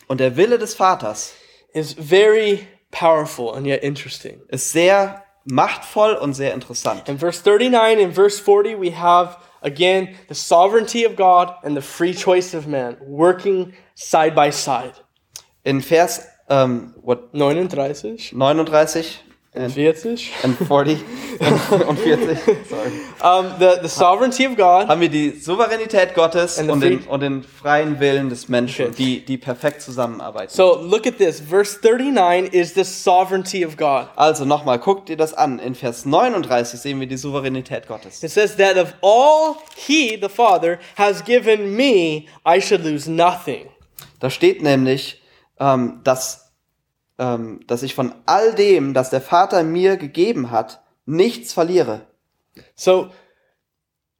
[0.08, 1.32] Und der Wille des Vaters
[1.74, 4.40] is very powerful and yet interesting.
[4.48, 7.08] ist sehr machtvoll und sehr interessant.
[7.08, 11.82] In verse 39 and verse 40, we have again the sovereignty of God and the
[11.82, 14.94] free choice of man working side by side.
[15.64, 18.32] In Vers ähm, what, 39.
[18.32, 19.20] 39
[19.52, 20.32] and, 40.
[20.44, 20.98] and 40
[21.40, 22.90] und, und 40, sorry.
[23.22, 27.20] Um, the, the sovereignty of God haben wir die Souveränität Gottes And und den, und
[27.20, 28.94] den freien Willen des Menschen, Okay.
[28.96, 30.52] die, die perfekt zusammenarbeiten.
[30.54, 31.40] So look at this.
[31.40, 34.06] Verse 39 is the sovereignty of God.
[34.16, 35.58] Also nochmal, guckt ihr das an.
[35.58, 38.22] In Vers 39 sehen wir die Souveränität Gottes.
[38.22, 43.66] It says that of all he, the Father, has given me, I should lose nothing.
[44.20, 45.20] Da steht nämlich,
[45.58, 46.49] ähm, dass,
[47.20, 52.06] ähm, dass ich von all dem, das der Vater mir gegeben hat, nichts verliere.
[52.74, 53.10] So,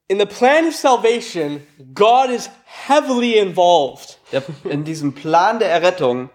[0.07, 2.49] in the plan of salvation, God is
[2.87, 4.19] heavily involved.
[4.65, 6.29] In diesem Plan der Errettung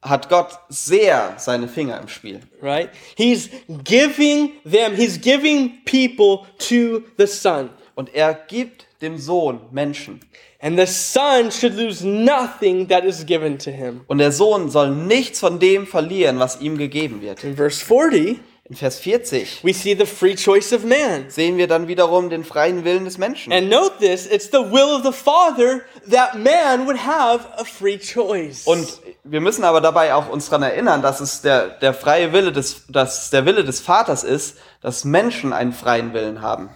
[0.00, 2.40] hat Gott sehr seine Finger im Spiel.
[2.60, 2.90] right?
[3.16, 3.50] He's
[3.84, 7.70] giving them, he's giving people to the Son.
[7.94, 10.20] Und er gibt dem Sohn Menschen.
[10.60, 14.02] And the Son should lose nothing that is given to him.
[14.06, 17.42] Und der Sohn soll nichts von dem verlieren, was ihm gegeben wird.
[17.42, 21.28] In verse 40, In Vers 40 we see the free choice of man.
[21.28, 23.52] sehen wir dann wiederum den freien Willen des Menschen.
[23.52, 27.98] And note this, it's the will of the Father that man would have a free
[27.98, 28.64] choice.
[28.64, 28.86] Und
[29.24, 32.84] wir müssen aber dabei auch uns daran erinnern, dass es der, der freie Wille des,
[32.88, 36.70] dass der Wille des Vaters ist, dass Menschen einen freien Willen haben.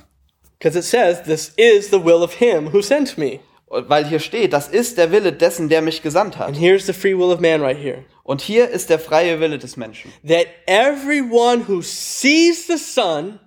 [0.58, 3.40] Because it says, this is the will of him who sent me.
[3.68, 6.60] Weil hier steht, das ist der Wille dessen, der mich gesandt And hat.
[6.60, 8.04] here's the free will of man right here.
[8.22, 10.12] Und hier ist der freie Wille des Menschen.
[10.26, 13.40] That everyone who sees the Son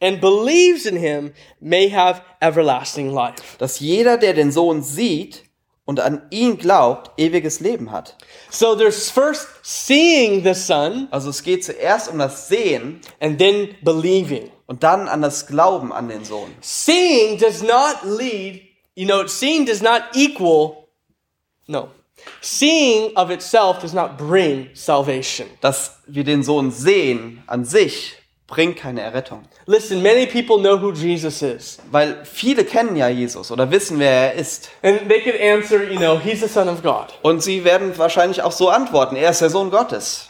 [0.00, 3.56] and believes in him may have everlasting life.
[3.58, 5.44] Dass jeder, der den Sohn sieht
[5.84, 8.16] und an ihn glaubt, ewiges Leben hat.
[8.50, 13.74] So there's first seeing the Son Also es geht zuerst um das Sehen and then
[13.82, 14.50] believing.
[14.66, 16.54] Und dann an das Glauben an den Sohn.
[16.60, 18.62] Seeing does not lead,
[18.94, 20.88] you know, seeing does not equal,
[21.66, 21.88] no.
[22.40, 25.46] Seeing of itself does not bring salvation.
[25.60, 29.42] Dass wir den Sohn sehen an sich bringt keine Errettung.
[29.66, 31.78] Listen, many people know who Jesus is.
[31.90, 34.70] Weil viele kennen ja Jesus oder wissen, wer er ist.
[34.82, 37.06] And they could answer, you know, he's the Son of God.
[37.22, 40.28] Und sie werden wahrscheinlich auch so antworten, er ist der Sohn Gottes.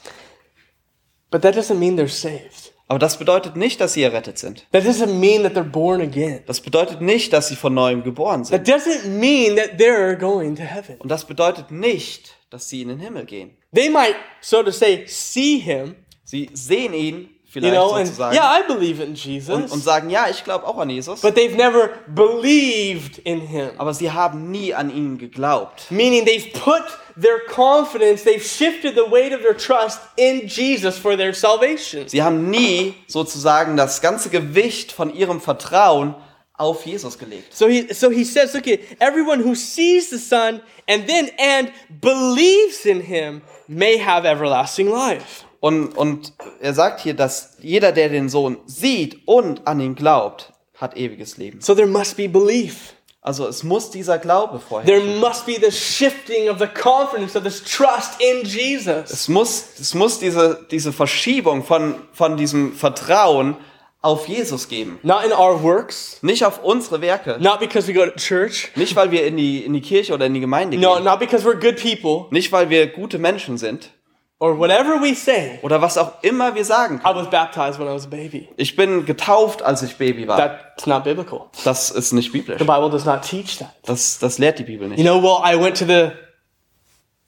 [1.30, 2.63] But that doesn't mean they're saved.
[2.86, 4.66] Aber das bedeutet nicht, dass sie errettet sind.
[4.72, 6.40] That doesn't mean that they're born again.
[6.46, 8.68] Das bedeutet nicht, dass sie von neuem geboren That sind.
[8.68, 10.96] doesn't mean that they're going to heaven.
[10.98, 13.56] Und das bedeutet nicht, dass sie in den Himmel gehen.
[13.74, 18.34] They might, so to say, see him, Sie sehen ihn you vielleicht know, and sozusagen
[18.34, 19.54] yeah, I believe in Jesus.
[19.54, 21.20] und, und sagen, ja, ich glaube auch an Jesus.
[21.20, 23.70] but they've never believed in him.
[23.78, 25.90] Aber sie haben nie an ihn geglaubt.
[25.90, 26.82] Meaning they've put
[27.20, 32.08] their confidence, they've shifted the weight of their trust in Jesus for their salvation.
[32.08, 36.14] Sie haben nie sozusagen das ganze Gewicht von ihrem Vertrauen
[36.56, 37.54] auf Jesus gelegt.
[37.54, 41.72] So he, so he says, look at everyone who sees the Son and then and
[42.00, 45.43] believes in him may have everlasting life.
[45.64, 50.52] Und, und er sagt hier, dass jeder, der den Sohn sieht und an ihn glaubt,
[50.74, 51.62] hat ewiges Leben.
[51.62, 52.92] So there must be belief.
[53.22, 54.84] Also es muss dieser Glaube vorher.
[54.86, 59.10] There must be the shifting of the confidence of this trust in Jesus.
[59.10, 63.56] Es muss, es muss diese, diese Verschiebung von, von diesem Vertrauen
[64.02, 64.98] auf Jesus geben.
[65.02, 67.38] Not in our works, Nicht auf unsere Werke.
[67.40, 70.26] not because we go to church, Nicht, weil wir in die, in die Kirche oder
[70.26, 71.04] in die Gemeinde no, gehen.
[71.04, 73.93] not because we're good people, Nicht, weil wir gute Menschen sind.
[74.40, 75.58] Or whatever we say.
[75.62, 77.16] Oder was auch immer wir sagen I können.
[77.16, 78.48] was baptized when I was a baby.
[78.56, 80.36] Ich bin getauft, als ich Baby war.
[80.36, 81.42] That's not biblical.
[81.64, 82.58] Das ist nicht biblisch.
[82.58, 83.70] The Bible does not teach that.
[83.84, 85.04] Das, das lehrt die Bibel You nicht.
[85.04, 86.10] know, well, I went to the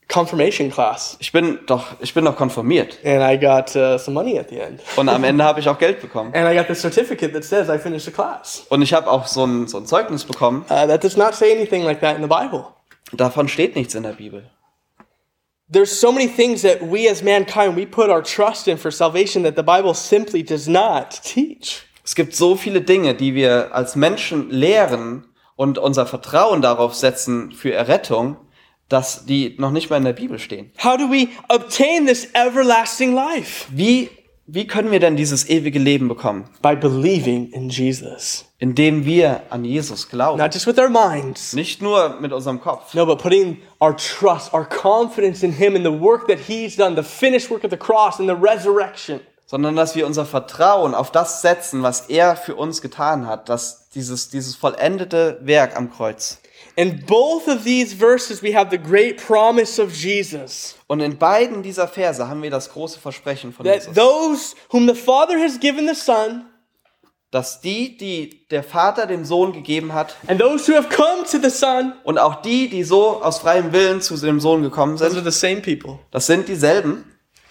[0.08, 2.98] confirmation class Ich bin doch, ich bin doch konformiert.
[3.04, 4.80] and I got uh, some money at the end.
[4.96, 6.32] Und am Ende habe ich auch Geld bekommen.
[6.34, 8.64] And I got the certificate that says I finished the class.
[8.68, 10.62] Und ich habe auch so ein, so ein Zeugnis bekommen.
[10.70, 12.66] Uh, that does not say anything like that in the Bible.
[13.12, 14.44] Davon steht nichts in der Bibel.
[15.68, 19.42] There's so many things that we as mankind, we put our trust in for salvation
[19.42, 21.82] that the Bible simply does not teach.
[22.04, 25.24] Es gibt so viele Dinge, die wir als Menschen lehren
[25.56, 28.36] und unser Vertrauen darauf setzen für Errettung,
[28.88, 30.70] dass die noch nicht mal in der Bibel stehen.
[30.84, 33.66] How do we obtain this everlasting life?
[33.72, 34.10] Wie,
[34.48, 36.44] wie können wir denn dieses ewige Leben bekommen?
[36.62, 38.44] By believing in Jesus.
[38.58, 40.38] Indem wir an Jesus glauben.
[40.38, 44.54] Not just with our minds, Nicht nur mit unserem Kopf, no, but putting our trust,
[44.54, 47.76] our confidence in Him and the work that He's done, the finished work of the
[47.76, 49.20] cross and the resurrection.
[49.46, 53.88] sondern dass wir unser Vertrauen auf das setzen, was er für uns getan hat, dass
[53.90, 56.38] dieses, dieses vollendete Werk am Kreuz.
[56.74, 61.62] In both of these verses, we have the great promise of Jesus Und in beiden
[61.62, 65.58] dieser Verse haben wir das große Versprechen von that Jesus, those whom the Father has
[65.58, 66.46] given the Son,
[67.30, 71.38] dass die, die der Vater dem Sohn gegeben hat, and those who have come to
[71.38, 75.04] the Son, und auch die, die so aus freiem Willen zu dem Sohn gekommen those
[75.06, 75.98] are sind, the same people.
[76.10, 77.04] das sind dieselben.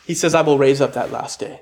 [0.07, 1.59] He says, I will raise up that last day.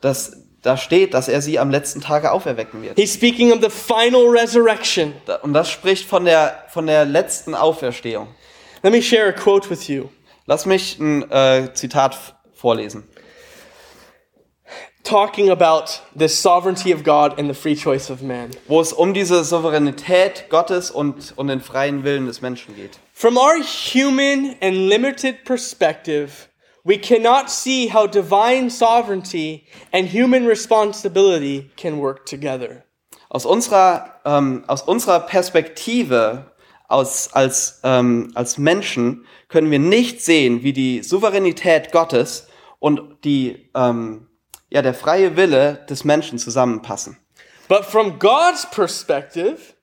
[0.00, 2.98] dass da steht, dass er sie am letzten Tage auferwecken wird.
[2.98, 5.12] He's speaking of the final resurrection.
[5.42, 8.28] Und das spricht von der, von der letzten Auferstehung.
[8.82, 10.08] Let me share a quote with you.
[10.46, 12.16] Lass mich ein äh, Zitat
[12.54, 13.04] vorlesen.
[15.04, 18.50] talking about the sovereignty of God and the free choice of man.
[18.66, 22.98] wo es um diese Souveränität Gottes und, und den freien Willen des Menschen geht.
[23.12, 26.48] From our human and limited perspective,
[26.84, 32.84] we cannot see how divine sovereignty and human responsibility can work together.
[33.30, 36.52] Aus unserer, ähm, aus unserer Perspektive
[36.88, 42.46] aus, als, ähm, als Menschen können wir nicht sehen, wie die Souveränität Gottes
[42.78, 44.28] und die, ähm,
[44.70, 47.16] ja, der freie Wille des Menschen zusammenpassen.
[47.68, 49.74] But from God's perspective,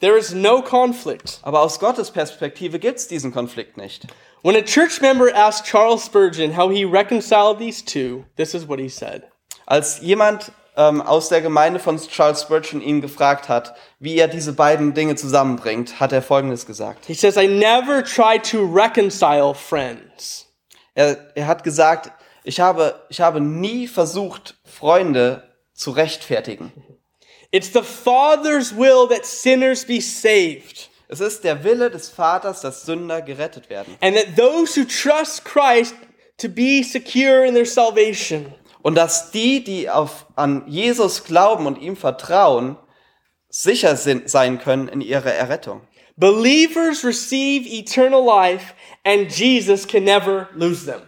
[0.00, 1.40] there is no conflict.
[1.42, 4.06] Aber aus Gottes Perspektive gibt es diesen Konflikt nicht.
[4.42, 8.78] When a church member asked Charles Spurgeon how he reconciled these two, this is what
[8.78, 9.24] he said.
[9.66, 14.52] Als jemand ähm, aus der Gemeinde von Charles Spurgeon ihn gefragt hat, wie er diese
[14.52, 17.04] beiden Dinge zusammenbringt, hat er Folgendes gesagt.
[17.06, 20.46] He says, I never try to reconcile friends.
[20.94, 22.12] Er, er hat gesagt,
[22.44, 25.42] ich habe, ich habe nie versucht, Freunde
[25.74, 26.72] zu rechtfertigen.
[27.50, 32.84] It's the Father's will that sinners be saved, Es ist der Wille des Vaters, dass
[32.84, 33.96] Sünder gerettet werden.
[34.00, 35.94] and that those who trust Christ
[36.36, 38.52] to be secure in their salvation.
[38.82, 42.76] Und dass die, die auf, an Jesus glauben und ihm vertrauen,
[43.48, 45.80] sicher sind, sein können in ihrer Errettung.
[46.16, 51.00] Believers receive eternal life, and Jesus can never lose them.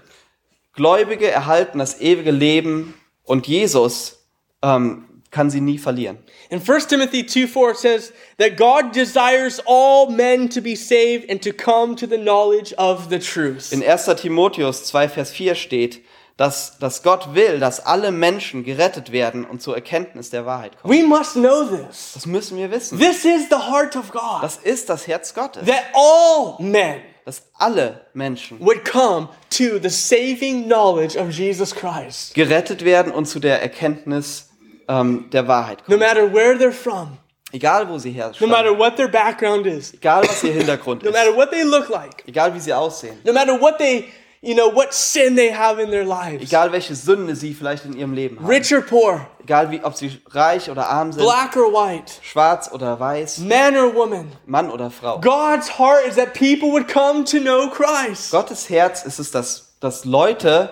[0.72, 4.24] Gläubige erhalten das ewige Leben und Jesus
[4.62, 6.19] ähm, kann sie nie verlieren.
[6.49, 11.31] In 1 Timothy 2 4, it says that God desires all men to be saved
[11.31, 13.73] and to come to the knowledge of the truth.
[13.73, 14.16] In 1.
[14.16, 16.03] Timotheus 2, Vers 4 steht,
[16.37, 20.93] dass, dass Gott will, dass alle Menschen gerettet werden und zur Erkenntnis der Wahrheit kommen.
[20.93, 22.12] We must know this.
[22.14, 22.99] Das müssen wir wissen.
[22.99, 24.43] This is the heart of God.
[24.43, 25.66] Das ist das Herz Gottes.
[25.66, 32.35] That all men Dass alle Menschen would come to the saving knowledge of Jesus Christ.
[32.35, 34.49] gerettet werden und zu der Erkenntnis
[34.90, 36.00] ähm, der Wahrheit No kommen.
[36.00, 37.16] matter where they're from,
[37.53, 41.11] Egal wo sie no herstammen, matter what their background is, egal was ihr Hintergrund no
[41.11, 44.07] ist, matter what they look like, egal wie sie aussehen, no matter what they,
[44.40, 47.94] you know, what sin they have in their lives, egal welche Sünde sie vielleicht in
[47.96, 51.57] ihrem Leben haben, rich or poor, egal wie, ob sie reich oder arm sind, black
[51.57, 54.31] or white, schwarz oder weiß, man or woman.
[54.46, 55.18] Mann oder Frau.
[55.20, 58.31] God's heart is that people would come to know Christ.
[58.31, 60.70] Gottes Herz ist es, dass, dass Leute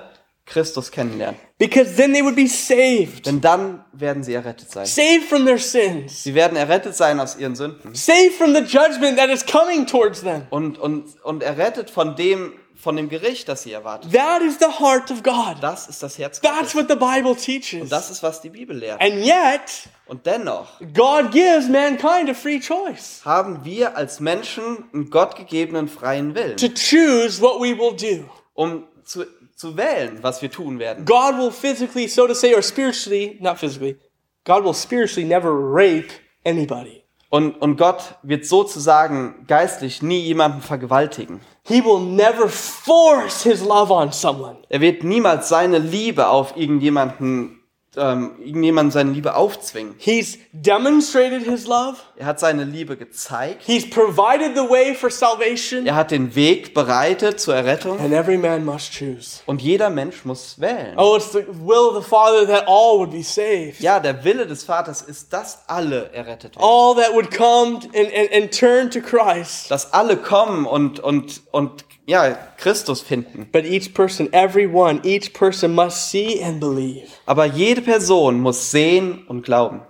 [0.49, 1.37] Christus kennenlernen.
[1.59, 4.87] because then they would be saved, Denn dann werden sie errettet sein.
[4.87, 9.19] saved from their sins, Sie werden errettet sein aus ihren Sünden saved from the judgment
[9.19, 10.43] that is coming towards them.
[10.51, 14.13] und, und, und errettet von dem, von dem Gericht, das sie erwartet.
[14.13, 15.57] That is the heart of God.
[15.61, 16.75] Das ist das Herz That's Gottes.
[16.77, 17.89] what the Bible teaches.
[17.91, 19.01] Das ist, was die Bibel lehrt.
[19.03, 25.11] And yet, Und dennoch God gives mankind a free choice haben wir als Menschen einen
[25.11, 28.25] gottgegebenen freien Willen, to choose what we will do.
[28.55, 29.25] um zu,
[29.59, 31.05] zu wählen, was wir tun werden.
[31.05, 33.97] God will physically, so to say, or spiritually, not physically,
[34.45, 36.11] God will spiritually never rape
[36.45, 37.03] anybody.
[37.29, 41.41] Und, und Gott wird sozusagen geistlich nie jemanden vergewaltigen.
[41.65, 44.59] He will never force his love on someone.
[44.69, 47.58] Er wird niemals seine Liebe auf irgendjemanden,
[47.99, 49.95] ähm, irgendjemanden seine Liebe aufzwingen.
[49.99, 51.97] He's demonstrated his love.
[52.17, 53.63] Er hat seine Liebe gezeigt.
[53.67, 55.87] He's provided the way for salvation.
[55.87, 57.99] Er hat den Weg bereitet zur Errettung.
[58.01, 59.41] And every man must choose.
[59.47, 60.95] Und jeder Mensch muss wählen.
[60.97, 63.81] Oh, it's the will of the Father that all would be saved.
[63.81, 66.65] Ja, der Wille des Vaters ist, dass alle errettet werden.
[66.65, 69.71] All that would come and, and, and turn to Christ.
[69.71, 73.49] Dass alle kommen und, und, und ja, Christus finden.
[73.53, 77.09] But each person, everyone, each person must see and believe.
[77.27, 79.83] Aber jede Person muss sehen und glauben.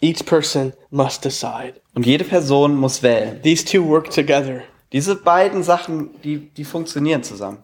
[0.00, 1.80] Each person must decide.
[1.94, 3.40] Und jede Person muss wählen.
[3.42, 4.62] These two work together.
[4.92, 7.58] Diese beiden Sachen, die, die funktionieren zusammen.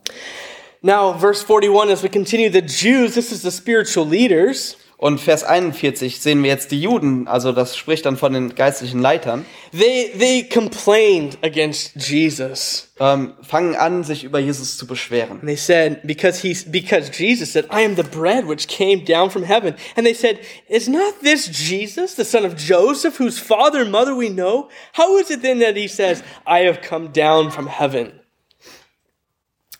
[0.83, 5.45] Now, verse 41, as we continue, the Jews, this is the spiritual leaders, Und Vers
[5.45, 10.11] 41 sehen wir jetzt die Juden, also das spricht dann von den geistlichen Leitern, they,
[10.19, 12.91] they complained against Jesus.
[12.99, 15.41] ähm, fangen an, sich über Jesus zu beschweren.
[15.41, 19.31] And they said, because he's, because Jesus said, I am the bread which came down
[19.31, 19.75] from heaven.
[19.95, 20.39] And they said,
[20.71, 24.71] is not this Jesus, the son of Joseph, whose father and mother we know?
[24.95, 28.21] How is it then that he says, I have come down from heaven?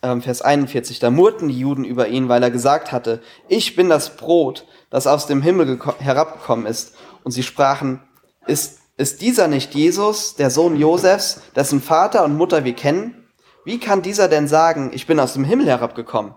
[0.03, 3.89] Ähm, Vers 41, da murrten die Juden über ihn, weil er gesagt hatte, ich bin
[3.89, 6.95] das Brot, das aus dem Himmel geko- herabgekommen ist.
[7.25, 8.01] Und sie sprachen,
[8.47, 13.27] ist, ist dieser nicht Jesus, der Sohn Josefs, dessen Vater und Mutter wir kennen?
[13.65, 16.33] Wie kann dieser denn sagen, ich bin aus dem Himmel herabgekommen?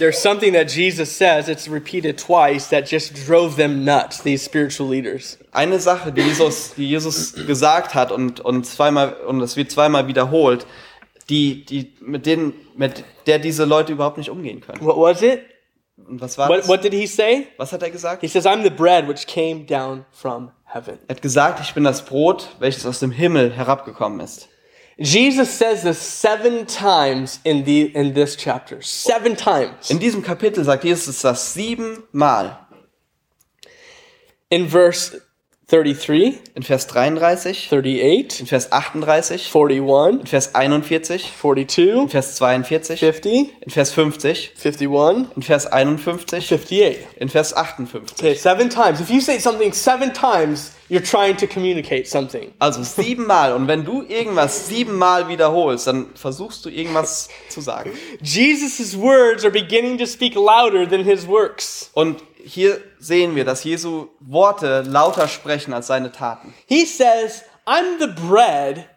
[0.00, 4.90] There's something that Jesus says, it's repeated twice, that just drove them nuts, these spiritual
[4.90, 5.38] leaders.
[5.52, 10.08] Eine Sache, die Jesus, die Jesus gesagt hat und, und zweimal, und es wird zweimal
[10.08, 10.66] wiederholt,
[11.28, 14.84] die, die, mit denen, mit der diese Leute überhaupt nicht umgehen können.
[14.84, 15.42] What was it?
[15.96, 16.68] Und was war What, das?
[16.68, 17.46] what did he say?
[17.56, 18.20] Was hat er gesagt?
[18.20, 20.98] He says, I'm the bread which came down from heaven.
[21.08, 24.48] Er hat gesagt, ich bin das Brot, welches aus dem Himmel herabgekommen ist.
[24.96, 28.80] Jesus says this seven times in, the, in this chapter.
[28.80, 29.90] Seven times.
[29.90, 32.58] In diesem Kapitel sagt Jesus das siebenmal.
[34.50, 35.20] In verse
[35.66, 42.36] 33, In Vers 33, 38, in Vers 38, 41, in Vers 41, 42, in Vers
[42.36, 46.98] 42, 50, in Vers 50, 51, in Vers 51, 58.
[47.16, 48.12] in Vers 58.
[48.18, 49.00] Okay, seven times.
[49.00, 52.52] If you say something seven times, you're trying to communicate something.
[52.58, 53.54] Also siebenmal.
[53.54, 57.90] Und wenn du irgendwas siebenmal wiederholst, dann versuchst du irgendwas zu sagen.
[58.20, 61.90] Jesus' words are beginning to speak louder than his works.
[61.94, 66.54] Und hier sehen wir, dass Jesu Worte lauter sprechen als seine Taten.
[66.66, 68.88] He says, I'm the bread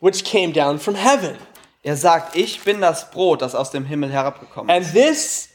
[0.00, 1.36] which came down from heaven.
[1.82, 4.88] Er sagt, ich bin das Brot, das aus dem Himmel herabgekommen ist.
[4.88, 5.48] And this,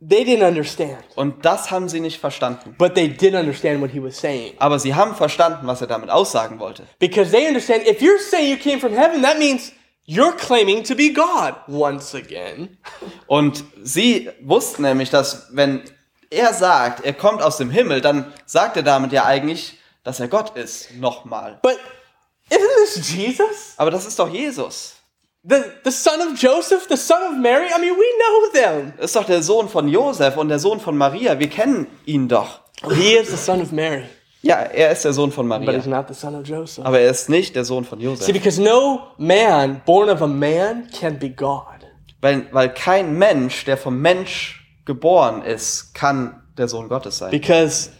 [0.00, 1.04] they didn't understand.
[1.14, 2.74] Und das haben sie nicht verstanden.
[2.76, 4.54] But they did understand what he was saying.
[4.58, 6.82] Aber sie haben verstanden, was er damit aussagen wollte.
[6.98, 9.72] Because they understand if you're saying you came from heaven, that means
[10.04, 12.76] you're claiming to be God once again.
[13.28, 15.84] Und sie wussten nämlich, dass wenn
[16.30, 20.28] er sagt, er kommt aus dem Himmel, dann sagt er damit ja eigentlich, dass er
[20.28, 20.94] Gott ist.
[20.96, 21.58] Nochmal.
[21.62, 21.78] But
[22.50, 22.60] isn't
[22.94, 23.74] this Jesus?
[23.76, 24.94] Aber das ist doch Jesus.
[25.48, 27.66] The, the son of Joseph, the son of Mary?
[27.68, 28.92] I mean, we know them.
[28.96, 31.38] Das ist doch der Sohn von Josef und der Sohn von Maria.
[31.38, 32.60] Wir kennen ihn doch.
[32.94, 34.04] He is the son of Mary,
[34.42, 35.98] Ja, er ist der Sohn von but he's Maria.
[35.98, 36.84] not the son of Joseph.
[36.84, 38.32] Aber er ist nicht der Sohn von See, Josef.
[38.32, 41.62] because no man born of a man can be God.
[42.20, 47.30] Weil, weil kein Mensch, der vom Mensch geboren ist, kann der Sohn Gottes sein.
[47.30, 47.90] Because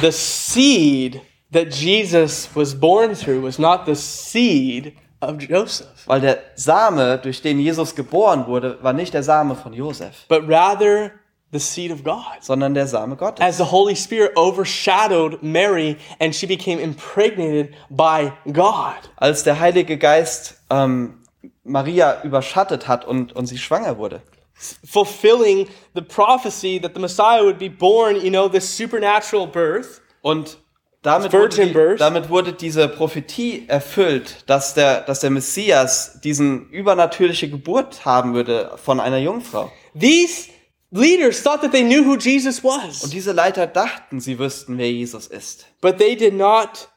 [0.00, 1.20] the seed
[1.52, 7.40] that Jesus was born through was not the seed of Joseph, Weil der Same, durch
[7.40, 11.12] den Jesus geboren wurde, war nicht der Same von Josef, but rather
[11.52, 12.42] the seed of God.
[12.42, 13.40] sondern der Same Gottes.
[13.44, 18.96] As the Holy Spirit overshadowed Mary and she became impregnated by God.
[19.16, 21.20] Als der Heilige Geist ähm,
[21.62, 24.20] Maria überschattet hat und, und sie schwanger wurde.
[24.84, 30.00] Fulfilling the prophecy that the Messiah would be born, you know, this supernatural birth.
[30.22, 30.58] Und
[31.02, 37.50] damit wurde, die, damit wurde diese Prophetie erfüllt, dass der, dass der Messias diesen übernatürliche
[37.50, 39.70] Geburt haben würde von einer Jungfrau.
[39.98, 40.48] These
[40.90, 44.90] leaders thought that they knew who Jesus Und was, diese Leiter dachten, sie wüssten, wer
[44.90, 45.66] Jesus ist.
[45.82, 46.88] but they did not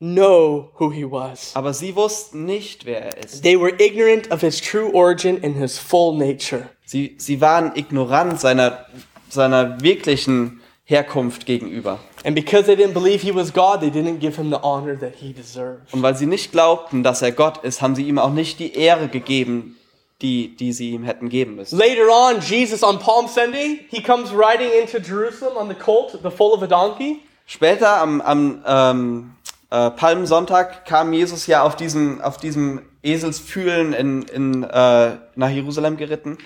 [0.00, 1.52] know who he was.
[1.54, 3.42] Aber sie wussten nicht, wer er ist.
[3.42, 6.70] They were ignorant of his true origin and his full nature.
[6.86, 8.86] Sie, sie waren ignorant seiner,
[9.28, 11.98] seiner wirklichen Herkunft gegenüber.
[12.24, 15.14] And because they didn't believe he was God, they didn't give him the honor that
[15.16, 15.92] he deserved.
[15.92, 18.74] Und weil sie nicht glaubten, dass er Gott ist, haben sie ihm auch nicht die
[18.74, 19.78] Ehre gegeben,
[20.20, 21.78] die, die sie ihm hätten geben müssen.
[21.78, 26.30] Later on, Jesus on Palm Sunday, he comes riding into Jerusalem on the colt, the
[26.30, 27.20] foal of a donkey.
[27.46, 29.30] Später am, am ähm,
[29.70, 35.96] äh, Palmsonntag kam Jesus ja auf diesem, auf diesem Eselsfühlen in, in, äh, nach Jerusalem
[35.96, 36.38] geritten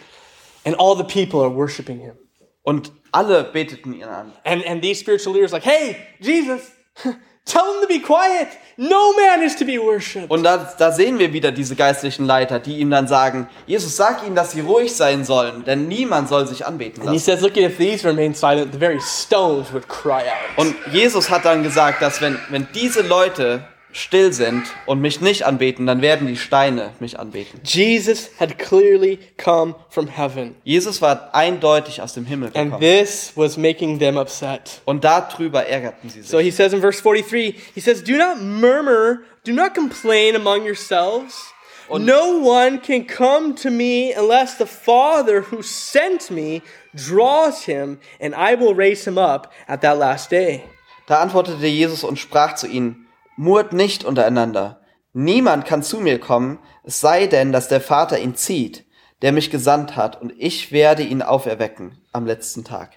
[0.65, 2.15] And all the people are worshiping him.
[2.63, 4.33] und alle beteten ihn an.
[4.45, 6.61] And, and these spiritual leaders like, hey, Jesus,
[7.47, 8.49] tell them to be quiet.
[8.77, 10.31] No man is to be worshipped.
[10.31, 14.23] Und da, da sehen wir wieder diese geistlichen Leiter, die ihm dann sagen, Jesus, sag
[14.27, 17.25] ihnen, dass sie ruhig sein sollen, denn niemand soll sich anbeten And he lassen.
[17.25, 20.59] says, look, if these remain silent, the very stones would cry out.
[20.59, 23.63] Und Jesus hat dann gesagt, dass wenn, wenn diese Leute
[23.93, 27.61] still sind und mich nicht anbeten, dann werden die Steine mich anbeten.
[27.65, 30.55] Jesus had clearly come from heaven.
[30.65, 32.81] Jesus war eindeutig aus dem Himmel And gekommen.
[32.81, 34.81] this was making them upset.
[34.85, 36.47] Und darüber ärgerten sie So sich.
[36.47, 41.53] he says in verse 43, he says, Do not murmur, do not complain among yourselves.
[41.91, 46.61] No one can come to me unless the Father who sent me
[46.95, 50.65] draws him, and I will raise him up at that last day.
[51.07, 53.08] Da antwortete Jesus und sprach zu ihnen,
[53.39, 54.81] Murrt nicht untereinander.
[55.13, 58.85] Niemand kann zu mir kommen, es sei denn, dass der Vater ihn zieht,
[59.23, 62.91] der mich gesandt hat, und ich werde ihn auferwecken am letzten Tag.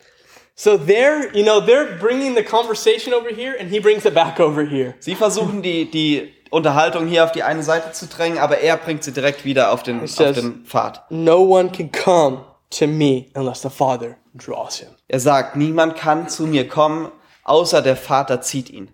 [0.55, 4.39] So they're, you know, they're bringing the conversation over here, and he brings it back
[4.39, 4.95] over here.
[4.99, 9.03] Sie versuchen die, die Unterhaltung hier auf die eine Seite zu drängen, aber er bringt
[9.03, 11.03] sie direkt wieder auf den, auf says- den Pfad.
[11.11, 14.89] No one can come to me unless the Father draws him.
[15.07, 17.11] Er sagt, niemand kann zu mir kommen,
[17.43, 18.89] außer der Vater zieht ihn.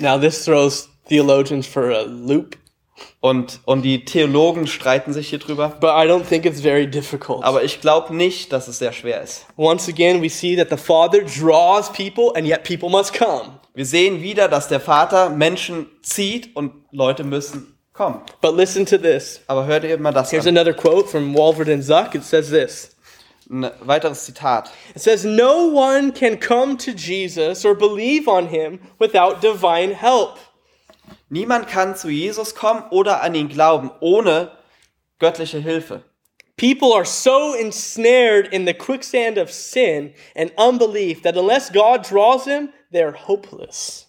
[0.00, 2.56] Now, this throws theologians for a loop.
[3.20, 5.76] Und, und die Theologen streiten sich hier drüber.
[5.80, 7.44] but I don't think it's very difficult.
[7.44, 9.46] Aber ich glaube nicht, dass es sehr schwer ist.
[9.56, 13.58] Once again, we see that the Father draws people, and yet people must come.
[13.74, 18.20] Wir sehen wieder, dass der Vater Menschen zieht und Leute müssen kommen.
[18.42, 19.40] But listen to this.
[19.46, 20.56] Aber hört ihr mal das Here's an.
[20.56, 22.14] another quote from Walford and Zuck.
[22.14, 22.96] It says this.
[23.50, 24.70] Ein weiteres Zitat.
[24.94, 30.38] It says, No one can come to Jesus or believe on him without divine help.
[31.28, 34.52] Niemand kann zu Jesus kommen oder an ihn glauben ohne
[35.18, 36.04] göttliche Hilfe.
[36.56, 42.44] People are so ensnared in the quicksand of sin and unbelief that unless God draws
[42.44, 44.06] them, they're hopeless.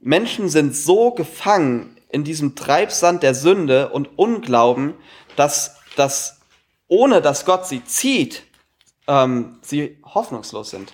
[0.00, 4.94] Menschen sind so gefangen in diesem Treibsand der Sünde und Unglauben,
[5.36, 6.40] dass, dass
[6.86, 8.44] ohne dass Gott sie zieht,
[9.08, 10.92] ähm, sie hoffnungslos sind.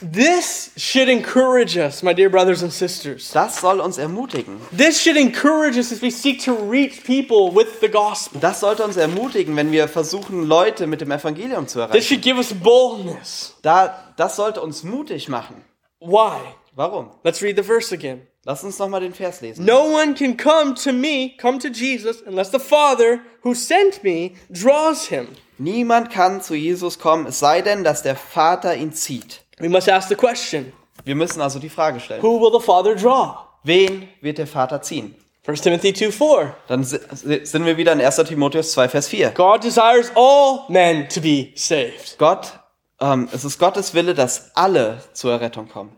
[0.00, 3.30] This should encourage us, my dear brothers and sisters.
[3.32, 4.60] Das soll uns ermutigen.
[4.76, 8.40] This should encourage us as we seek to reach people with the gospel.
[8.40, 12.02] Das sollte uns ermutigen, wenn wir versuchen, Leute mit dem Evangelium zu This erreichen.
[12.08, 13.54] should give us boldness.
[13.62, 15.62] Da, das sollte uns mutig machen.
[16.00, 16.38] Why?
[16.74, 17.10] Warum?
[17.22, 18.22] Let's read the verse again.
[18.44, 19.64] Lass uns nochmal den Vers lesen.
[19.64, 24.34] No one can come to me, come to Jesus, unless the Father who sent me
[24.50, 25.28] draws him.
[25.58, 29.42] Niemand kann zu Jesus kommen, es sei denn, dass der Vater ihn zieht.
[29.58, 30.72] We must ask the question
[31.04, 32.22] Wir müssen also die Frage stellen.
[32.22, 33.36] Who will the Father draw?
[33.64, 35.14] Wen wird der Vater ziehen?
[35.46, 36.54] 1 Timothy 2 4.
[36.68, 36.98] Dann si-
[37.44, 38.16] sind wir wieder in 1.
[38.24, 39.30] Timotheus 2, Vers 4.
[39.30, 42.16] God desires all men to be saved.
[42.18, 42.52] Gott,
[43.00, 45.96] ähm, es ist Gottes Wille, dass alle zur Errettung kommen.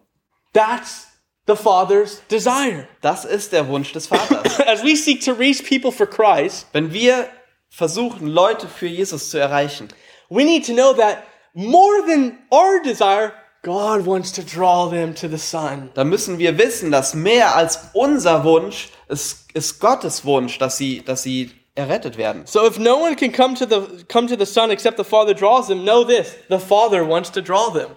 [0.55, 1.09] That's
[1.47, 2.87] the Father's desire.
[3.03, 4.61] Das ist der Wunsch des Vaters.
[4.67, 7.27] As we seek to reach people for Christ, Wenn wir
[7.75, 9.89] versuchen, Leute für Jesus zu erreichen,
[10.29, 15.27] we need to know that more than our desire, God wants to draw them to
[15.29, 15.91] the Son.
[15.95, 21.03] dann müssen wir wissen, dass mehr als unser Wunsch ist, ist Gottes Wunsch, dass sie,
[21.03, 22.43] dass sie errettet werden.
[22.47, 25.35] So if no one can come to the come to the Son except the Father
[25.35, 27.91] draws them, know this: the Father wants to draw them.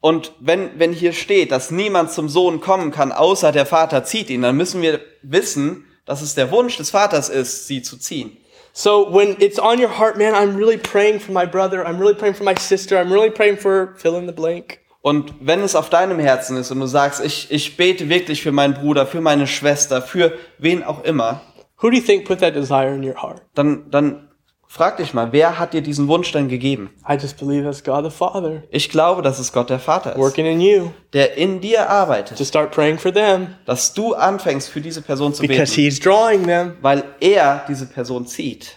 [0.00, 4.30] Und wenn, wenn hier steht, dass niemand zum Sohn kommen kann, außer der Vater zieht
[4.30, 8.37] ihn, dann müssen wir wissen, dass es der Wunsch des Vaters ist, sie zu ziehen.
[8.78, 11.84] So when it's on your heart, man, I'm really praying for my brother.
[11.84, 12.96] I'm really praying for my sister.
[12.96, 14.78] I'm really praying for fill in the blank.
[15.02, 18.52] Und wenn es auf deinem Herzen ist und du sagst, ich, ich bete wirklich für
[18.52, 21.40] meinen Bruder, für meine Schwester, für wen auch immer,
[21.80, 23.42] Who do you think put that desire in your heart?
[23.56, 24.27] dann, dann
[24.68, 26.90] frag dich mal, wer hat dir diesen Wunsch denn gegeben?
[27.08, 30.18] I just believe that's God the Father Ich glaube, dass es Gott der Vater ist,
[30.18, 34.68] working in you der in dir to arbeitet, start praying for them dass du anfängst,
[34.68, 36.76] für diese Person zu because beten, He's drawing them.
[36.82, 38.76] weil er diese Person zieht.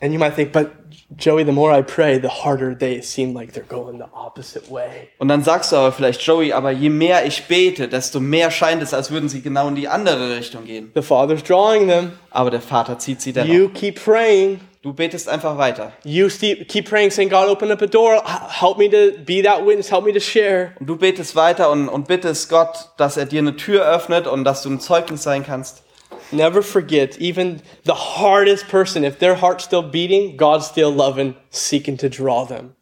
[0.00, 0.70] And you might think, but
[1.16, 5.08] Joey, the more I pray, the harder they seem like they're going the opposite way.
[5.18, 8.82] Und dann sagst du aber vielleicht, Joey, aber je mehr ich bete, desto mehr scheint
[8.82, 10.90] es, als würden sie genau in die andere Richtung gehen.
[10.94, 12.12] The Father's drawing them.
[12.30, 13.54] Aber der Vater zieht sie dennoch.
[13.54, 14.60] You keep praying.
[14.84, 15.92] Du betest einfach weiter.
[16.04, 18.22] You keep praying, saying, God, open up a door.
[18.50, 19.90] Help me to be that witness.
[19.90, 20.72] Help me to share.
[20.78, 24.44] Und du betest weiter und, und bittest Gott, dass er dir eine Tür öffnet und
[24.44, 25.84] dass du ein Zeugnis sein kannst.
[26.32, 31.96] Never forget, even the hardest person, if their heart's still beating, God's still loving, seeking
[31.96, 32.74] to draw them.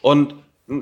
[0.00, 0.36] Und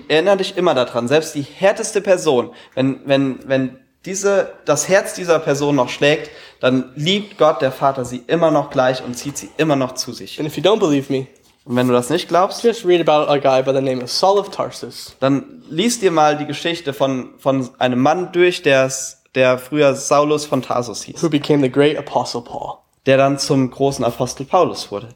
[0.06, 5.40] erinnere dich immer daran, selbst die härteste Person, wenn, wenn, wenn diese, das Herz dieser
[5.40, 9.50] Person noch schlägt, dann liebt Gott, der Vater, sie immer noch gleich und zieht sie
[9.56, 10.38] immer noch zu sich.
[10.38, 11.26] And if you don't believe me,
[11.64, 14.10] Und wenn du das nicht glaubst, just read about a guy by the name of
[14.10, 15.14] Saul of Tarsus.
[15.20, 20.46] dann liest dir mal die Geschichte von, von einem Mann durch, der's, der früher Saulus
[20.46, 22.78] von Tarsus hieß, who became the great apostle Paul.
[23.06, 25.10] der dann zum großen Apostel Paulus wurde.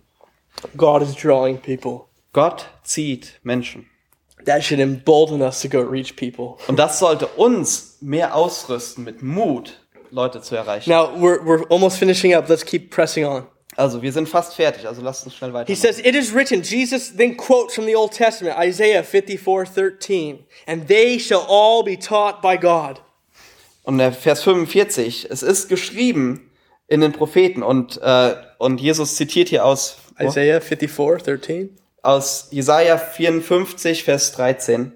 [0.76, 2.06] God is drawing people.
[2.32, 3.86] Gott zieht Menschen.
[4.44, 6.56] That should embolden us to go reach people.
[6.68, 9.80] Und das sollte uns mehr ausrüsten mit Mut,
[10.12, 10.90] Leute zu erreichen.
[10.90, 12.48] Now we're we're almost finishing up.
[12.48, 13.46] Let's keep pressing on.
[13.74, 15.66] Also, wir sind fast fertig, also lasst uns schnell weiter.
[15.66, 20.44] He says, It is written, Jesus then quotes from the Old Testament, Isaiah 54, 13,
[20.66, 23.00] and they shall all be taught by God.
[23.84, 26.50] Und der Vers 45, es ist geschrieben
[26.86, 31.78] in den Propheten und, äh, und Jesus zitiert hier aus, Isaiah 54, 13.
[32.02, 34.92] aus Jesaja 54, Vers 13.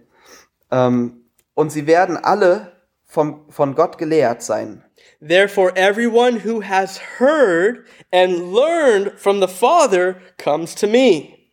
[0.71, 2.73] Ähm, und sie werden alle
[3.07, 4.85] vom, von Gott gelehrt sein.
[5.29, 11.51] Therefore, everyone who has heard and learned from the Father comes to me.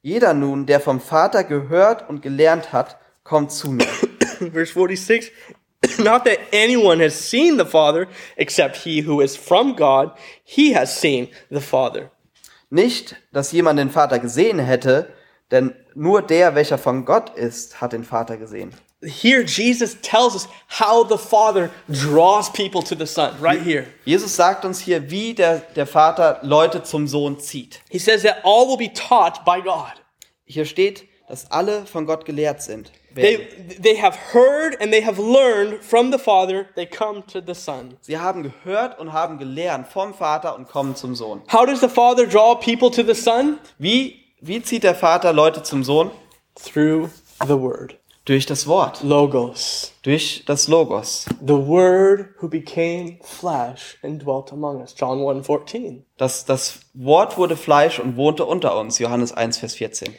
[0.00, 3.86] Jeder nun, der vom Vater gehört und gelernt hat, kommt zu mir.
[4.52, 5.32] Verse 46
[5.98, 8.06] Not that anyone has seen the Father,
[8.36, 10.12] except he who is from God,
[10.44, 12.12] he has seen the Father.
[12.70, 15.12] Nicht, dass jemand den Vater gesehen hätte,
[15.50, 18.72] denn nur der, welcher von Gott ist, hat den Vater gesehen.
[19.02, 23.86] Here, Jesus tells us how the Father draws people to the Son, right here.
[24.06, 27.80] Jesus sagt uns hier, wie der, der Vater Leute zum Sohn zieht.
[27.90, 29.92] He says that all will be taught by God.
[30.46, 32.90] Hier steht, dass alle von Gott gelehrt sind.
[33.14, 33.46] They,
[33.82, 37.96] they have heard and they have learned from the Father, they come to the Son.
[38.00, 41.42] Sie haben gehört und haben gelernt vom Vater und kommen zum Sohn.
[41.52, 43.58] How does the Father draw people to the Son?
[43.78, 46.10] Wie, wie zieht der Vater Leute zum Sohn?
[46.54, 47.10] Through
[47.46, 47.98] the Word.
[48.26, 49.92] Durch das Wort, Logos.
[50.02, 51.26] durch das Logos.
[51.40, 54.94] The Word who became flesh and dwelt among us.
[54.98, 56.04] John 1 14.
[56.16, 58.98] Das, das Wort wurde Fleisch und wohnte unter uns.
[58.98, 60.14] Johannes 1, Vers 14.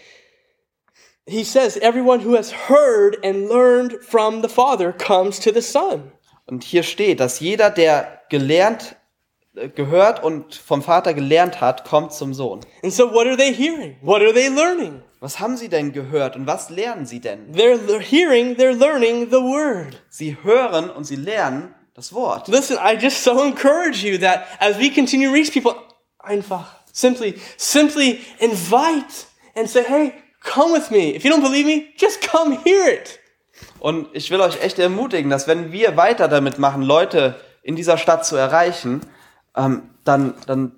[1.25, 6.13] He says, Everyone who has heard and learned from the Father comes to the Son.
[6.45, 8.95] Und hier steht, dass jeder, der gelernt,
[9.75, 12.61] gehört und vom Vater gelernt hat, kommt zum Sohn.
[12.83, 13.97] And so, what are they hearing?
[14.01, 15.01] What are they learning?
[15.19, 17.51] Was haben sie denn gehört und was lernen sie denn?
[17.53, 20.01] They're hearing, they're learning the Word.
[20.09, 22.47] Sie hören und sie lernen das Wort.
[22.47, 25.75] Listen, I just so encourage you that as we continue to reach people,
[26.19, 31.15] einfach, simply, simply invite and say, hey, come with me.
[31.15, 33.19] If you don't believe me, just come hear it.
[33.79, 37.97] Und ich will euch echt ermutigen, dass wenn wir weiter damit machen, Leute in dieser
[37.97, 39.01] Stadt zu erreichen,
[39.57, 40.71] ähm, dann, dann,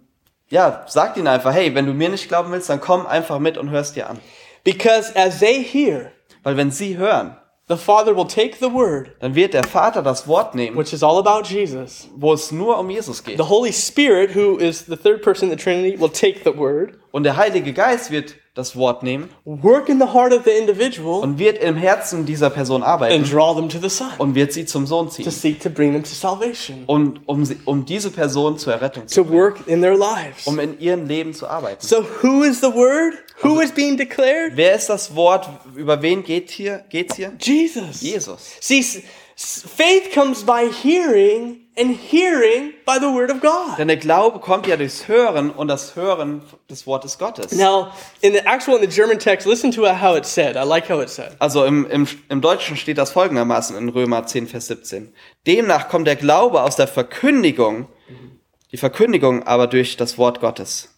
[0.49, 3.57] ja, sagt ihnen einfach, hey, wenn du mir nicht glauben willst, dann komm einfach mit
[3.57, 4.19] und hörst dir an.
[4.63, 6.11] Because as they hear,
[6.43, 7.35] Weil wenn sie hören,
[7.67, 11.03] the Father will take the Word, dann wird der Vater das Wort nehmen, which is
[11.03, 12.07] all about Jesus.
[12.15, 13.37] wo es nur um Jesus geht.
[13.37, 16.97] The Holy Spirit, who is the third person in the Trinity, will take the Word,
[17.11, 21.21] Und der Heilige Geist wird das Wort nehmen work in the heart of the individual,
[21.21, 24.53] und wird im Herzen dieser Person and arbeiten draw them to the Son und wird
[24.53, 25.31] sie zum Sohn to ziehen.
[25.31, 29.23] seek to bring them to salvation, Und um, sie, um diese Person zur Errettung zu
[29.23, 30.45] to work in their lives.
[30.45, 31.85] um in ihrem Leben zu arbeiten.
[31.85, 33.13] So, who is the Word?
[33.41, 34.51] Who is being declared?
[34.55, 35.47] Wer ist das Wort?
[35.75, 37.31] Über wen geht hier, geht's hier?
[37.39, 38.01] Jesus.
[38.01, 38.39] Jesus.
[38.59, 38.83] See,
[39.37, 43.77] faith comes by hearing, and hearing by the Word of God.
[43.77, 47.53] Denn der Glaube kommt ja durchs Hören und das Hören des Wortes Gottes.
[47.53, 50.57] Now, in the actual, in the German text, listen to how it's said.
[50.57, 51.35] I like how it's said.
[51.39, 55.13] Also im, im, im Deutschen steht das folgendermaßen in Römer 10, Vers 17.
[55.47, 57.87] Demnach kommt der Glaube aus der Verkündigung,
[58.71, 60.89] die Verkündigung aber durch das Wort Gottes.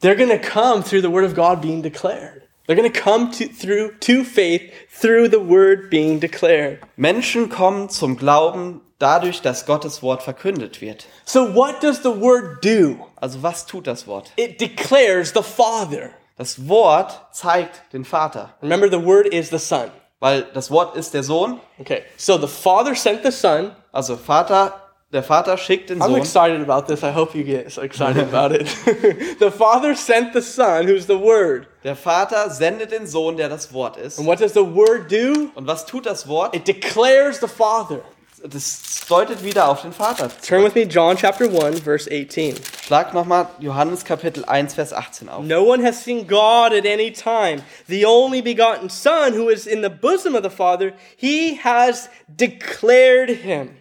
[0.00, 2.42] They're going to come through the Word of God being declared.
[2.66, 6.80] They're going to come to, through to faith through the Word being declared.
[6.96, 11.06] Menschen kommen zum Glauben dadurch, dass Gottes Wort verkündet wird.
[11.24, 13.06] So, what does the Word do?
[13.16, 14.32] Also was tut das Wort?
[14.36, 16.10] It declares the Father.
[16.36, 19.90] Das Wort zeigt den Vater, Remember, the Word is the Son.
[20.20, 21.60] weil das Wort ist der Sohn.
[21.80, 23.72] Okay, so the Father sent the Son.
[23.90, 24.72] Also Vater,
[25.12, 26.16] der Vater schickt den I'm Sohn.
[26.18, 27.02] excited about this.
[27.02, 28.68] I hope you get so excited about it.
[29.40, 31.66] the Father sent the Son, who's the Word.
[31.82, 34.18] Der Vater sendet den Sohn, der das Wort ist.
[34.18, 35.50] And what does the Word do?
[35.56, 36.54] Und was tut das Wort?
[36.54, 38.00] It declares the Father.
[38.44, 40.30] Das deutet wieder auf den Vater.
[40.46, 42.54] Turn with me, John chapter 1, verse 18.
[42.84, 45.44] Schlag nochmal Johannes Kapitel 1, Vers 18 auf.
[45.44, 47.62] No one has seen God at any time.
[47.88, 53.28] The only begotten Son, who is in the bosom of the Father, he has declared
[53.28, 53.76] him.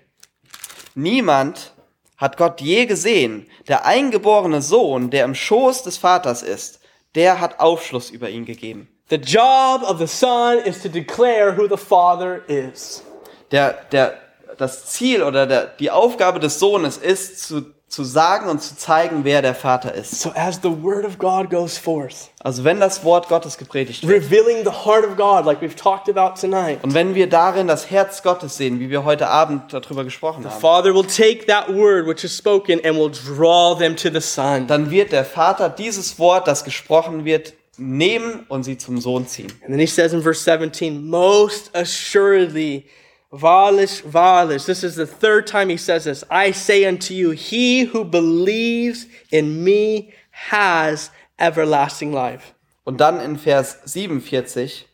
[0.95, 1.71] Niemand
[2.17, 3.47] hat Gott je gesehen.
[3.67, 6.79] Der eingeborene Sohn, der im Schoß des Vaters ist,
[7.15, 8.87] der hat Aufschluss über ihn gegeben.
[9.09, 13.03] The job of the Son is to declare who the Father is.
[13.51, 14.17] Der, der,
[14.57, 19.23] das Ziel oder der, die Aufgabe des Sohnes ist, zu, zu sagen und zu zeigen,
[19.23, 20.19] wer der Vater ist.
[20.19, 24.23] So as the Word of God goes forth, Also wenn das Wort Gottes gepredigt wird
[24.23, 27.89] revealing the heart of God, like we've talked about tonight, und wenn wir darin das
[27.89, 32.05] Herz Gottes sehen, wie wir heute Abend darüber gesprochen haben, Father will take that word
[32.07, 34.67] which is spoken and will draw them to the Son.
[34.67, 39.51] dann wird der Vater dieses Wort, das gesprochen wird, nehmen und sie zum Sohn ziehen.
[39.61, 42.85] And then he says in verse 17, Most assuredly,
[43.31, 44.65] Valish, Valish.
[44.65, 46.23] This is the third time he says this.
[46.29, 52.53] I say unto you, he who believes in me has everlasting life.
[52.85, 54.87] Und dann in Vers 47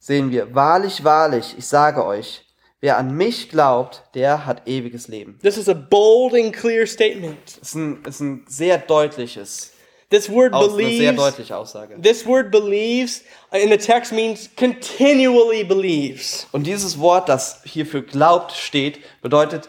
[0.00, 2.42] sehen wir, wahrlich, wahrlich, ich sage euch,
[2.80, 5.38] wer an mich glaubt, der hat ewiges Leben.
[5.42, 7.58] This is a bold and clear statement.
[7.60, 9.72] Das ist ein, ist ein sehr deutliches,
[10.08, 11.16] This word Aus, eine sehr believes.
[11.16, 12.00] deutliche Aussage.
[12.00, 16.46] This word believes uh, in the text means continually believes.
[16.52, 19.68] Und dieses Wort, das hier für glaubt steht, bedeutet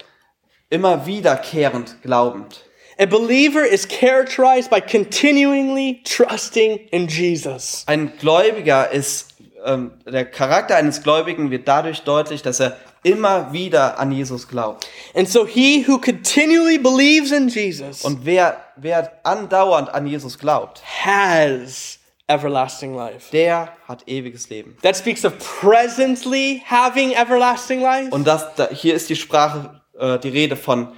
[0.69, 2.63] immer wiederkehrend glaubend.
[2.99, 7.83] A believer is characterized by continually trusting in Jesus.
[7.87, 9.35] Ein Gläubiger ist,
[9.65, 14.87] ähm, der Charakter eines Gläubigen wird dadurch deutlich, dass er immer wieder an Jesus glaubt.
[15.15, 20.81] And so he who continually believes in Jesus Und wer, wer andauernd an Jesus glaubt,
[21.05, 23.31] has everlasting life.
[23.31, 24.75] der hat ewiges Leben.
[24.81, 28.09] That speaks of presently having everlasting life.
[28.11, 30.89] Und das, da, hier ist die Sprache, äh, die Rede von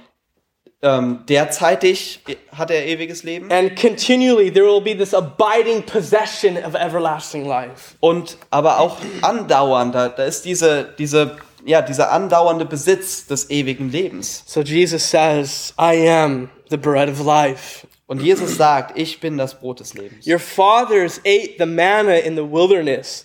[0.82, 2.20] ähm, derzeitig
[2.56, 7.96] hat er ewiges Leben And continually there will be this abiding possession of everlasting life.
[8.00, 9.94] und aber auch andauernd.
[9.94, 14.44] Da, da ist diese, diese, ja, dieser andauernde Besitz des ewigen Lebens.
[14.46, 17.86] So Jesus says, I am the bread of life.
[18.06, 20.26] Und Jesus sagt, ich bin das Brot des Lebens.
[20.26, 23.24] Your fathers ate the manna in the wilderness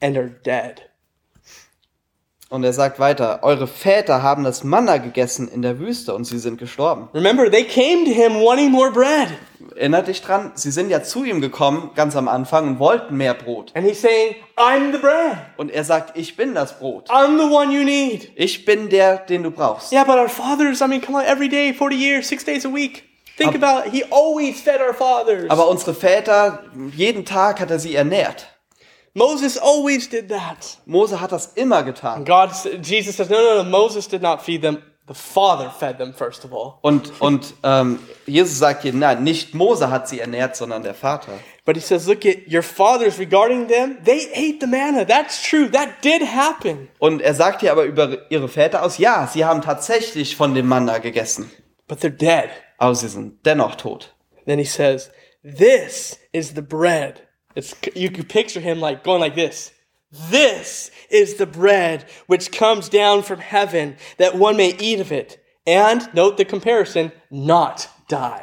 [0.00, 0.82] and are dead.
[2.48, 6.38] Und er sagt weiter, eure Väter haben das Manna gegessen in der Wüste und sie
[6.38, 7.08] sind gestorben.
[7.12, 9.28] Remember, they came to him wanting more bread.
[9.74, 13.34] Erinnert dich dran, sie sind ja zu ihm gekommen, ganz am Anfang, und wollten mehr
[13.34, 13.72] Brot.
[13.74, 15.38] And he's saying, I'm the bread.
[15.56, 17.10] Und er sagt, ich bin das Brot.
[17.10, 18.30] I'm the one you need.
[18.36, 19.92] Ich bin der, den du brauchst.
[19.92, 22.72] Yeah, but our fathers, I mean, come on, every day, 40 years, six days a
[22.72, 23.02] week.
[23.36, 23.92] Think about it.
[23.92, 25.50] He always fed our fathers.
[25.50, 26.62] Aber unsere Väter,
[26.94, 28.46] jeden Tag hat er sie ernährt.
[29.16, 30.78] Moses always did that.
[30.84, 32.24] Mose hat das immer getan.
[32.26, 32.50] God,
[32.82, 34.82] Jesus says, no, no, no, Moses did not feed them.
[35.08, 36.78] The Father fed them, first of all.
[36.82, 41.32] Und, und ähm, Jesus sagt hier, nein, nicht Mose hat sie ernährt, sondern der Vater.
[41.64, 43.98] But he says, look at your fathers regarding them.
[44.04, 45.04] They ate the manna.
[45.06, 45.70] That's true.
[45.70, 46.88] That did happen.
[46.98, 50.66] Und er sagt hier aber über ihre Väter aus, ja, sie haben tatsächlich von dem
[50.66, 51.50] Manna gegessen,
[51.86, 52.50] But they're dead.
[52.78, 54.12] aber sie sind dennoch tot.
[54.44, 55.10] Then he says,
[55.42, 57.22] this is the bread.
[57.56, 59.72] It's, you can picture him like going like this.
[60.30, 65.42] This is the bread which comes down from heaven that one may eat of it.
[65.66, 68.42] And note the comparison, not die.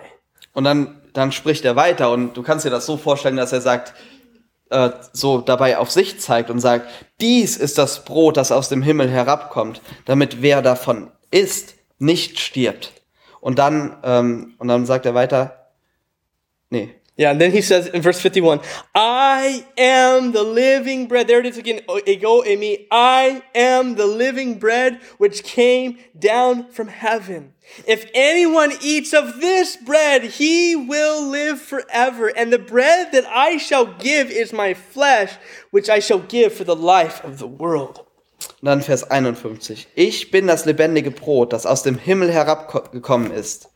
[0.54, 3.62] Und dann, dann spricht er weiter und du kannst dir das so vorstellen, dass er
[3.62, 3.94] sagt,
[4.70, 6.88] äh, so dabei auf sich zeigt und sagt,
[7.22, 12.92] dies ist das Brot, das aus dem Himmel herabkommt, damit wer davon isst, nicht stirbt.
[13.40, 15.70] Und dann, ähm, und dann sagt er weiter,
[16.70, 18.60] nee, Yeah, and then he says in verse 51,
[18.96, 21.28] I am the living bread.
[21.28, 21.82] There it is again.
[22.08, 22.88] Ego emi.
[22.90, 27.54] I am the living bread which came down from heaven.
[27.86, 32.30] If anyone eats of this bread, he will live forever.
[32.36, 35.34] And the bread that I shall give is my flesh,
[35.70, 38.06] which I shall give for the life of the world.
[38.62, 39.88] Und dann Vers 51.
[39.94, 43.70] Ich bin das lebendige Brot, das aus dem Himmel herabgekommen ist.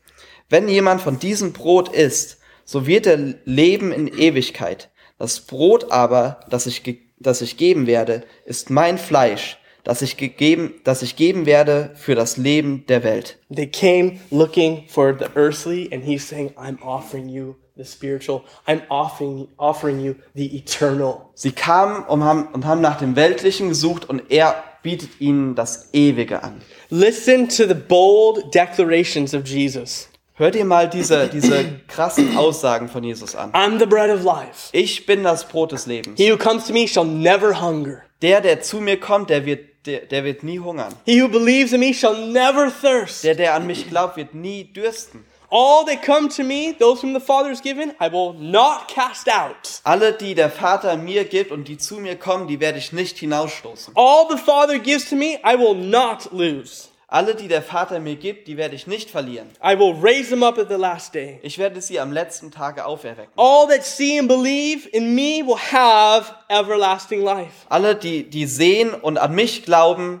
[0.48, 2.37] Wenn jemand von diesem Brot isst,
[2.68, 3.16] so wird er
[3.46, 4.90] leben in Ewigkeit.
[5.18, 6.82] Das Brot aber, das ich,
[7.18, 12.14] das ich geben werde, ist mein Fleisch, das ich, gegeben, das ich geben werde für
[12.14, 13.38] das Leben der Welt.
[13.48, 18.42] They came looking for the earthly, and he's saying, I'm offering you the spiritual.
[18.66, 21.30] I'm offering, offering you the eternal.
[21.32, 25.88] Sie kamen und haben, und haben nach dem Weltlichen gesucht und er bietet ihnen das
[25.94, 26.60] Ewige an.
[26.90, 30.07] Listen to the bold declarations of Jesus.
[30.38, 33.50] Hört ihr mal diese, diese krassen Aussagen von Jesus an.
[33.54, 34.68] I'm the bread of life.
[34.70, 36.16] Ich bin das Brot des Lebens.
[36.16, 38.04] He who comes to me shall never hunger.
[38.22, 40.94] Der, der zu mir kommt, der wird, der, der wird nie hungern.
[41.06, 43.24] He who believes in me shall never thirst.
[43.24, 45.24] Der, der an mich glaubt, wird nie dürsten.
[45.50, 49.28] All that come to me, those whom the Father has given, I will not cast
[49.28, 49.80] out.
[49.82, 53.18] Alle, die der Vater mir gibt und die zu mir kommen, die werde ich nicht
[53.18, 53.92] hinausstoßen.
[53.96, 56.90] All the Father gives to me, I will not lose.
[57.10, 59.48] Alle, die der Vater mir gibt, die werde ich nicht verlieren.
[59.64, 61.40] I will raise them up at the last day.
[61.42, 63.32] Ich werde sie am letzten Tage auferwecken.
[63.36, 67.64] All that see and believe in me will have everlasting life.
[67.70, 70.20] Alle, die, die sehen und an mich glauben,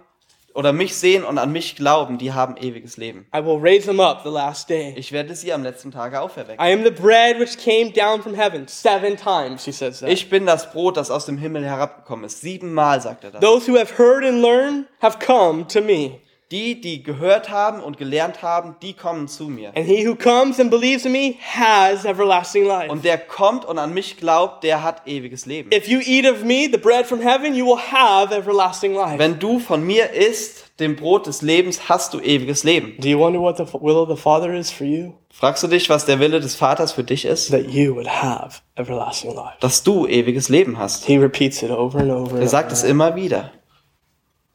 [0.54, 3.26] oder mich sehen und an mich glauben, die haben ewiges Leben.
[3.36, 4.94] I will raise them up the last day.
[4.96, 6.58] Ich werde sie am letzten Tage auferwecken.
[6.58, 8.66] I am the bread which came down from heaven.
[8.66, 10.08] Seven times, he says that.
[10.08, 12.40] Ich bin das Brot, das aus dem Himmel herabgekommen ist.
[12.40, 13.40] Siebenmal sagt er das.
[13.42, 16.22] Those who have heard and learned have come to me.
[16.50, 19.68] Die, die gehört haben und gelernt haben, die kommen zu mir.
[19.76, 22.90] And he who comes and believes in me has everlasting life.
[22.90, 25.70] Und der kommt und an mich glaubt, der hat ewiges Leben.
[25.74, 29.18] If you eat of me, the bread from heaven, you will have everlasting life.
[29.18, 32.94] Wenn du von mir isst, dem Brot des Lebens, hast du ewiges Leben.
[32.98, 35.12] Do you wonder what the will of the Father is for you?
[35.30, 37.50] Fragst du dich, was der Wille des Vaters für dich ist?
[37.50, 39.56] That you would have everlasting life.
[39.60, 41.04] Dass du ewiges Leben hast.
[41.04, 42.40] He repeats it over and over.
[42.40, 43.52] Er sagt es immer wieder.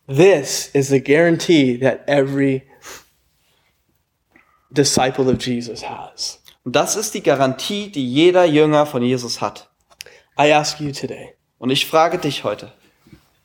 [0.08, 2.64] This is the guarantee that every
[4.72, 6.40] disciple of Jesus has.
[6.66, 9.70] Und das ist die Garantie, die jeder Jünger von Jesus hat.
[10.38, 12.74] I ask you today, Und ich frage dich heute,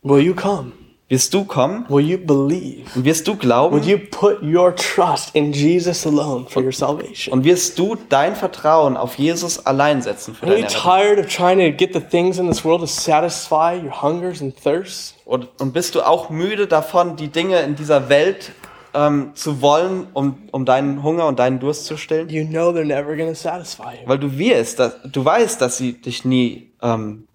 [0.02, 0.72] will you come?
[1.08, 1.86] Wirst du kommen?
[1.88, 2.84] Will you believe?
[2.94, 3.82] Und wirst du glauben?
[3.82, 7.32] you put your trust in Jesus alone for your salvation?
[7.32, 10.82] Und wirst du dein Vertrauen auf Jesus allein setzen für Are you deine Rettung?
[10.82, 14.54] tired of trying to get the things in this world to satisfy your hungers and
[14.56, 15.14] thirsts?
[15.24, 18.52] Und, und bist du auch müde davon, die Dinge in dieser Welt
[18.94, 22.28] ähm, zu wollen, um, um deinen Hunger und deinen Durst zu stillen?
[22.28, 24.06] You know they're never to satisfy you.
[24.08, 27.28] Weil du wirst, dass, du weißt, dass sie dich nie ähm,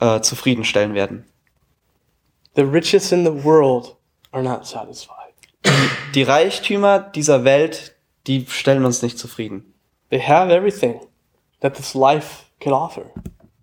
[0.00, 1.24] äh, zufriedenstellen werden.
[2.58, 3.94] The richest in the world
[4.32, 5.32] are not satisfied.
[6.12, 7.94] Die Reichtümer dieser Welt,
[8.26, 9.74] die stellen uns nicht zufrieden.
[10.10, 10.98] They have everything
[11.60, 13.12] that this life could offer.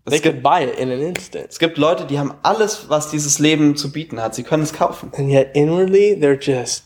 [0.05, 1.47] They Es could gibt, buy it in an instant.
[1.49, 4.33] es gibt Leute, die haben alles, was dieses Leben zu bieten hat.
[4.33, 5.11] Sie können es kaufen.
[5.17, 6.85] And yet inwardly, they're just,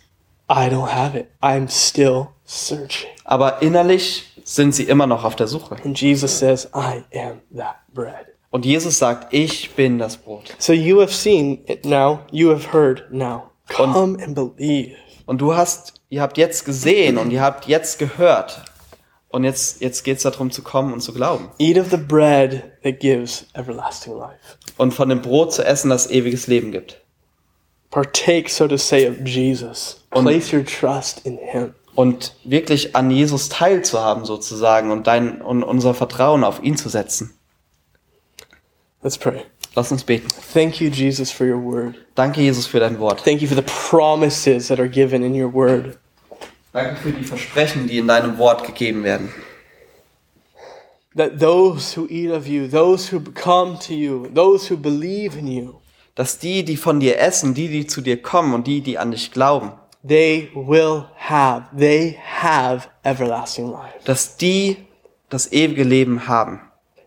[0.49, 1.28] I don't have it.
[1.43, 3.12] I'm still searching.
[3.24, 5.76] Aber innerlich sind sie immer noch auf der Suche.
[5.86, 8.26] And Jesus says, I am that bread.
[8.52, 10.56] Und Jesus sagt, ich bin das Brot.
[10.58, 12.20] So you have seen it now.
[12.32, 13.43] You have heard now.
[13.70, 14.95] Come and believe.
[15.28, 18.64] Und du hast, ihr habt jetzt gesehen und ihr habt jetzt gehört.
[19.32, 21.50] Und jetzt, jetzt geht's darum zu kommen und zu glauben.
[21.60, 24.39] Eat of the bread that gives everlasting life.
[24.78, 27.00] Und von dem Brot zu essen, das ewiges Leben gibt.
[27.91, 30.04] Partake, so to say, of Jesus.
[30.12, 31.76] Und- Place your trust in Him.
[31.93, 37.36] Und wirklich an Jesus teilzuhaben sozusagen und dein, und unser Vertrauen auf ihn zu setzen.
[39.02, 39.45] Let's pray.
[39.76, 40.28] Lass uns beten.
[40.54, 41.95] Thank you, Jesus, for your word.
[42.16, 43.22] Danke, Jesus, für dein Wort.
[43.24, 45.97] Thank you for the promises that are given in your word.
[46.74, 49.30] Danke für die Versprechen, die in deinem Wort gegeben werden.
[51.16, 55.47] That those who eat of you, those who come to you, those who believe in
[55.47, 55.76] you,
[56.16, 59.12] Dass die, die von dir essen, die, die zu dir kommen und die, die an
[59.12, 59.72] dich glauben,
[60.06, 63.93] they will have, they have everlasting life.
[64.04, 64.76] dass die
[65.30, 66.60] das ewige Leben haben.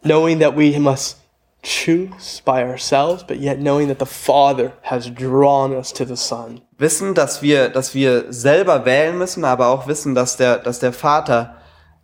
[0.02, 1.18] Knowing that we must
[1.62, 6.60] choose by ourselves, but yet knowing that the Father has drawn us to the Son.
[6.78, 10.92] Wissen, dass wir, dass wir selber wählen müssen, aber auch wissen, dass der, dass der
[10.92, 11.56] Vater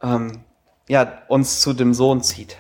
[0.03, 0.45] ähm,
[0.89, 2.57] ja, uns zu dem Sohn zieht.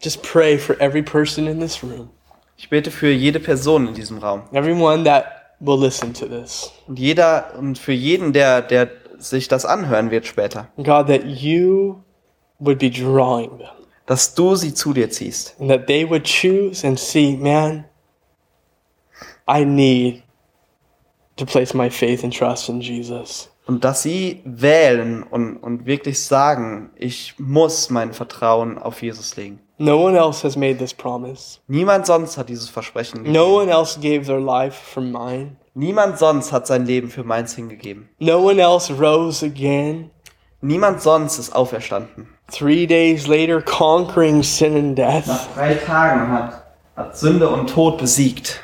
[0.00, 2.10] Just pray for every person in this room,
[2.56, 4.42] Ich bete für jede Person in diesem Raum.
[4.52, 5.24] everyone that
[5.58, 6.70] will listen to this.
[6.86, 8.88] Und jeder und für jeden, der, der
[9.18, 12.02] sich das anhören wird später, God, that you
[12.58, 13.75] would be drawing them
[14.06, 15.54] dass du sie zu dir ziehst.
[15.58, 17.84] and that they would choose and see, man,
[19.48, 20.22] I need
[21.36, 23.48] to place my faith and trust in Jesus.
[23.66, 29.60] Und dass sie wählen und, und wirklich sagen, ich muss mein Vertrauen auf Jesus legen.
[29.78, 31.58] No one else has made this promise.
[31.66, 33.36] Niemand sonst hat dieses Versprechen gegeben.
[33.36, 35.56] No one else gave their life for mine.
[35.74, 38.08] Niemand sonst hat sein Leben für meins hingegeben.
[38.18, 40.10] No one else rose again
[40.62, 42.28] Niemand sonst ist auferstanden.
[42.50, 45.26] Three days later, conquering sin and death.
[45.26, 46.62] Nach drei Tagen hat,
[46.96, 48.60] hat Sünde und Tod besiegt.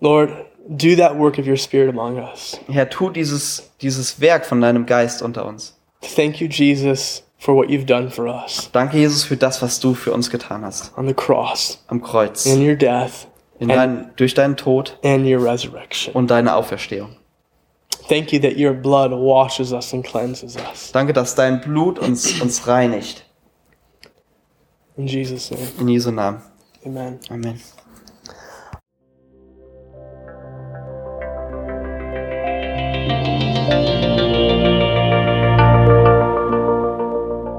[0.00, 0.30] Lord,
[0.68, 2.58] do that work of your Spirit among us.
[2.68, 5.76] Herr, tu dieses, dieses Werk von deinem Geist unter uns.
[6.16, 9.92] Thank you, Jesus, for what you've done for us Danke, Jesus, für das, was du
[9.94, 10.96] für uns getan hast.
[10.96, 12.46] on the cross, Am Kreuz.
[12.46, 13.26] in your death,
[13.58, 16.14] In dein, durch deinen Tod and your resurrection.
[16.14, 17.16] und deine Auferstehung.
[18.10, 20.90] Thank you that your blood washes us and cleanses us.
[20.90, 23.24] Danke, dass dein Blut uns, uns reinigt.
[24.96, 26.42] In Jesus' name, In Jesu Namen.
[26.84, 27.20] amen.
[27.30, 27.60] Amen.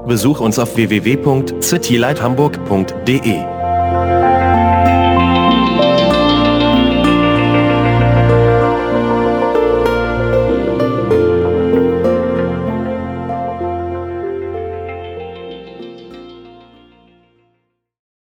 [0.06, 3.61] Besuch uns auf www.citylighthamburg.de.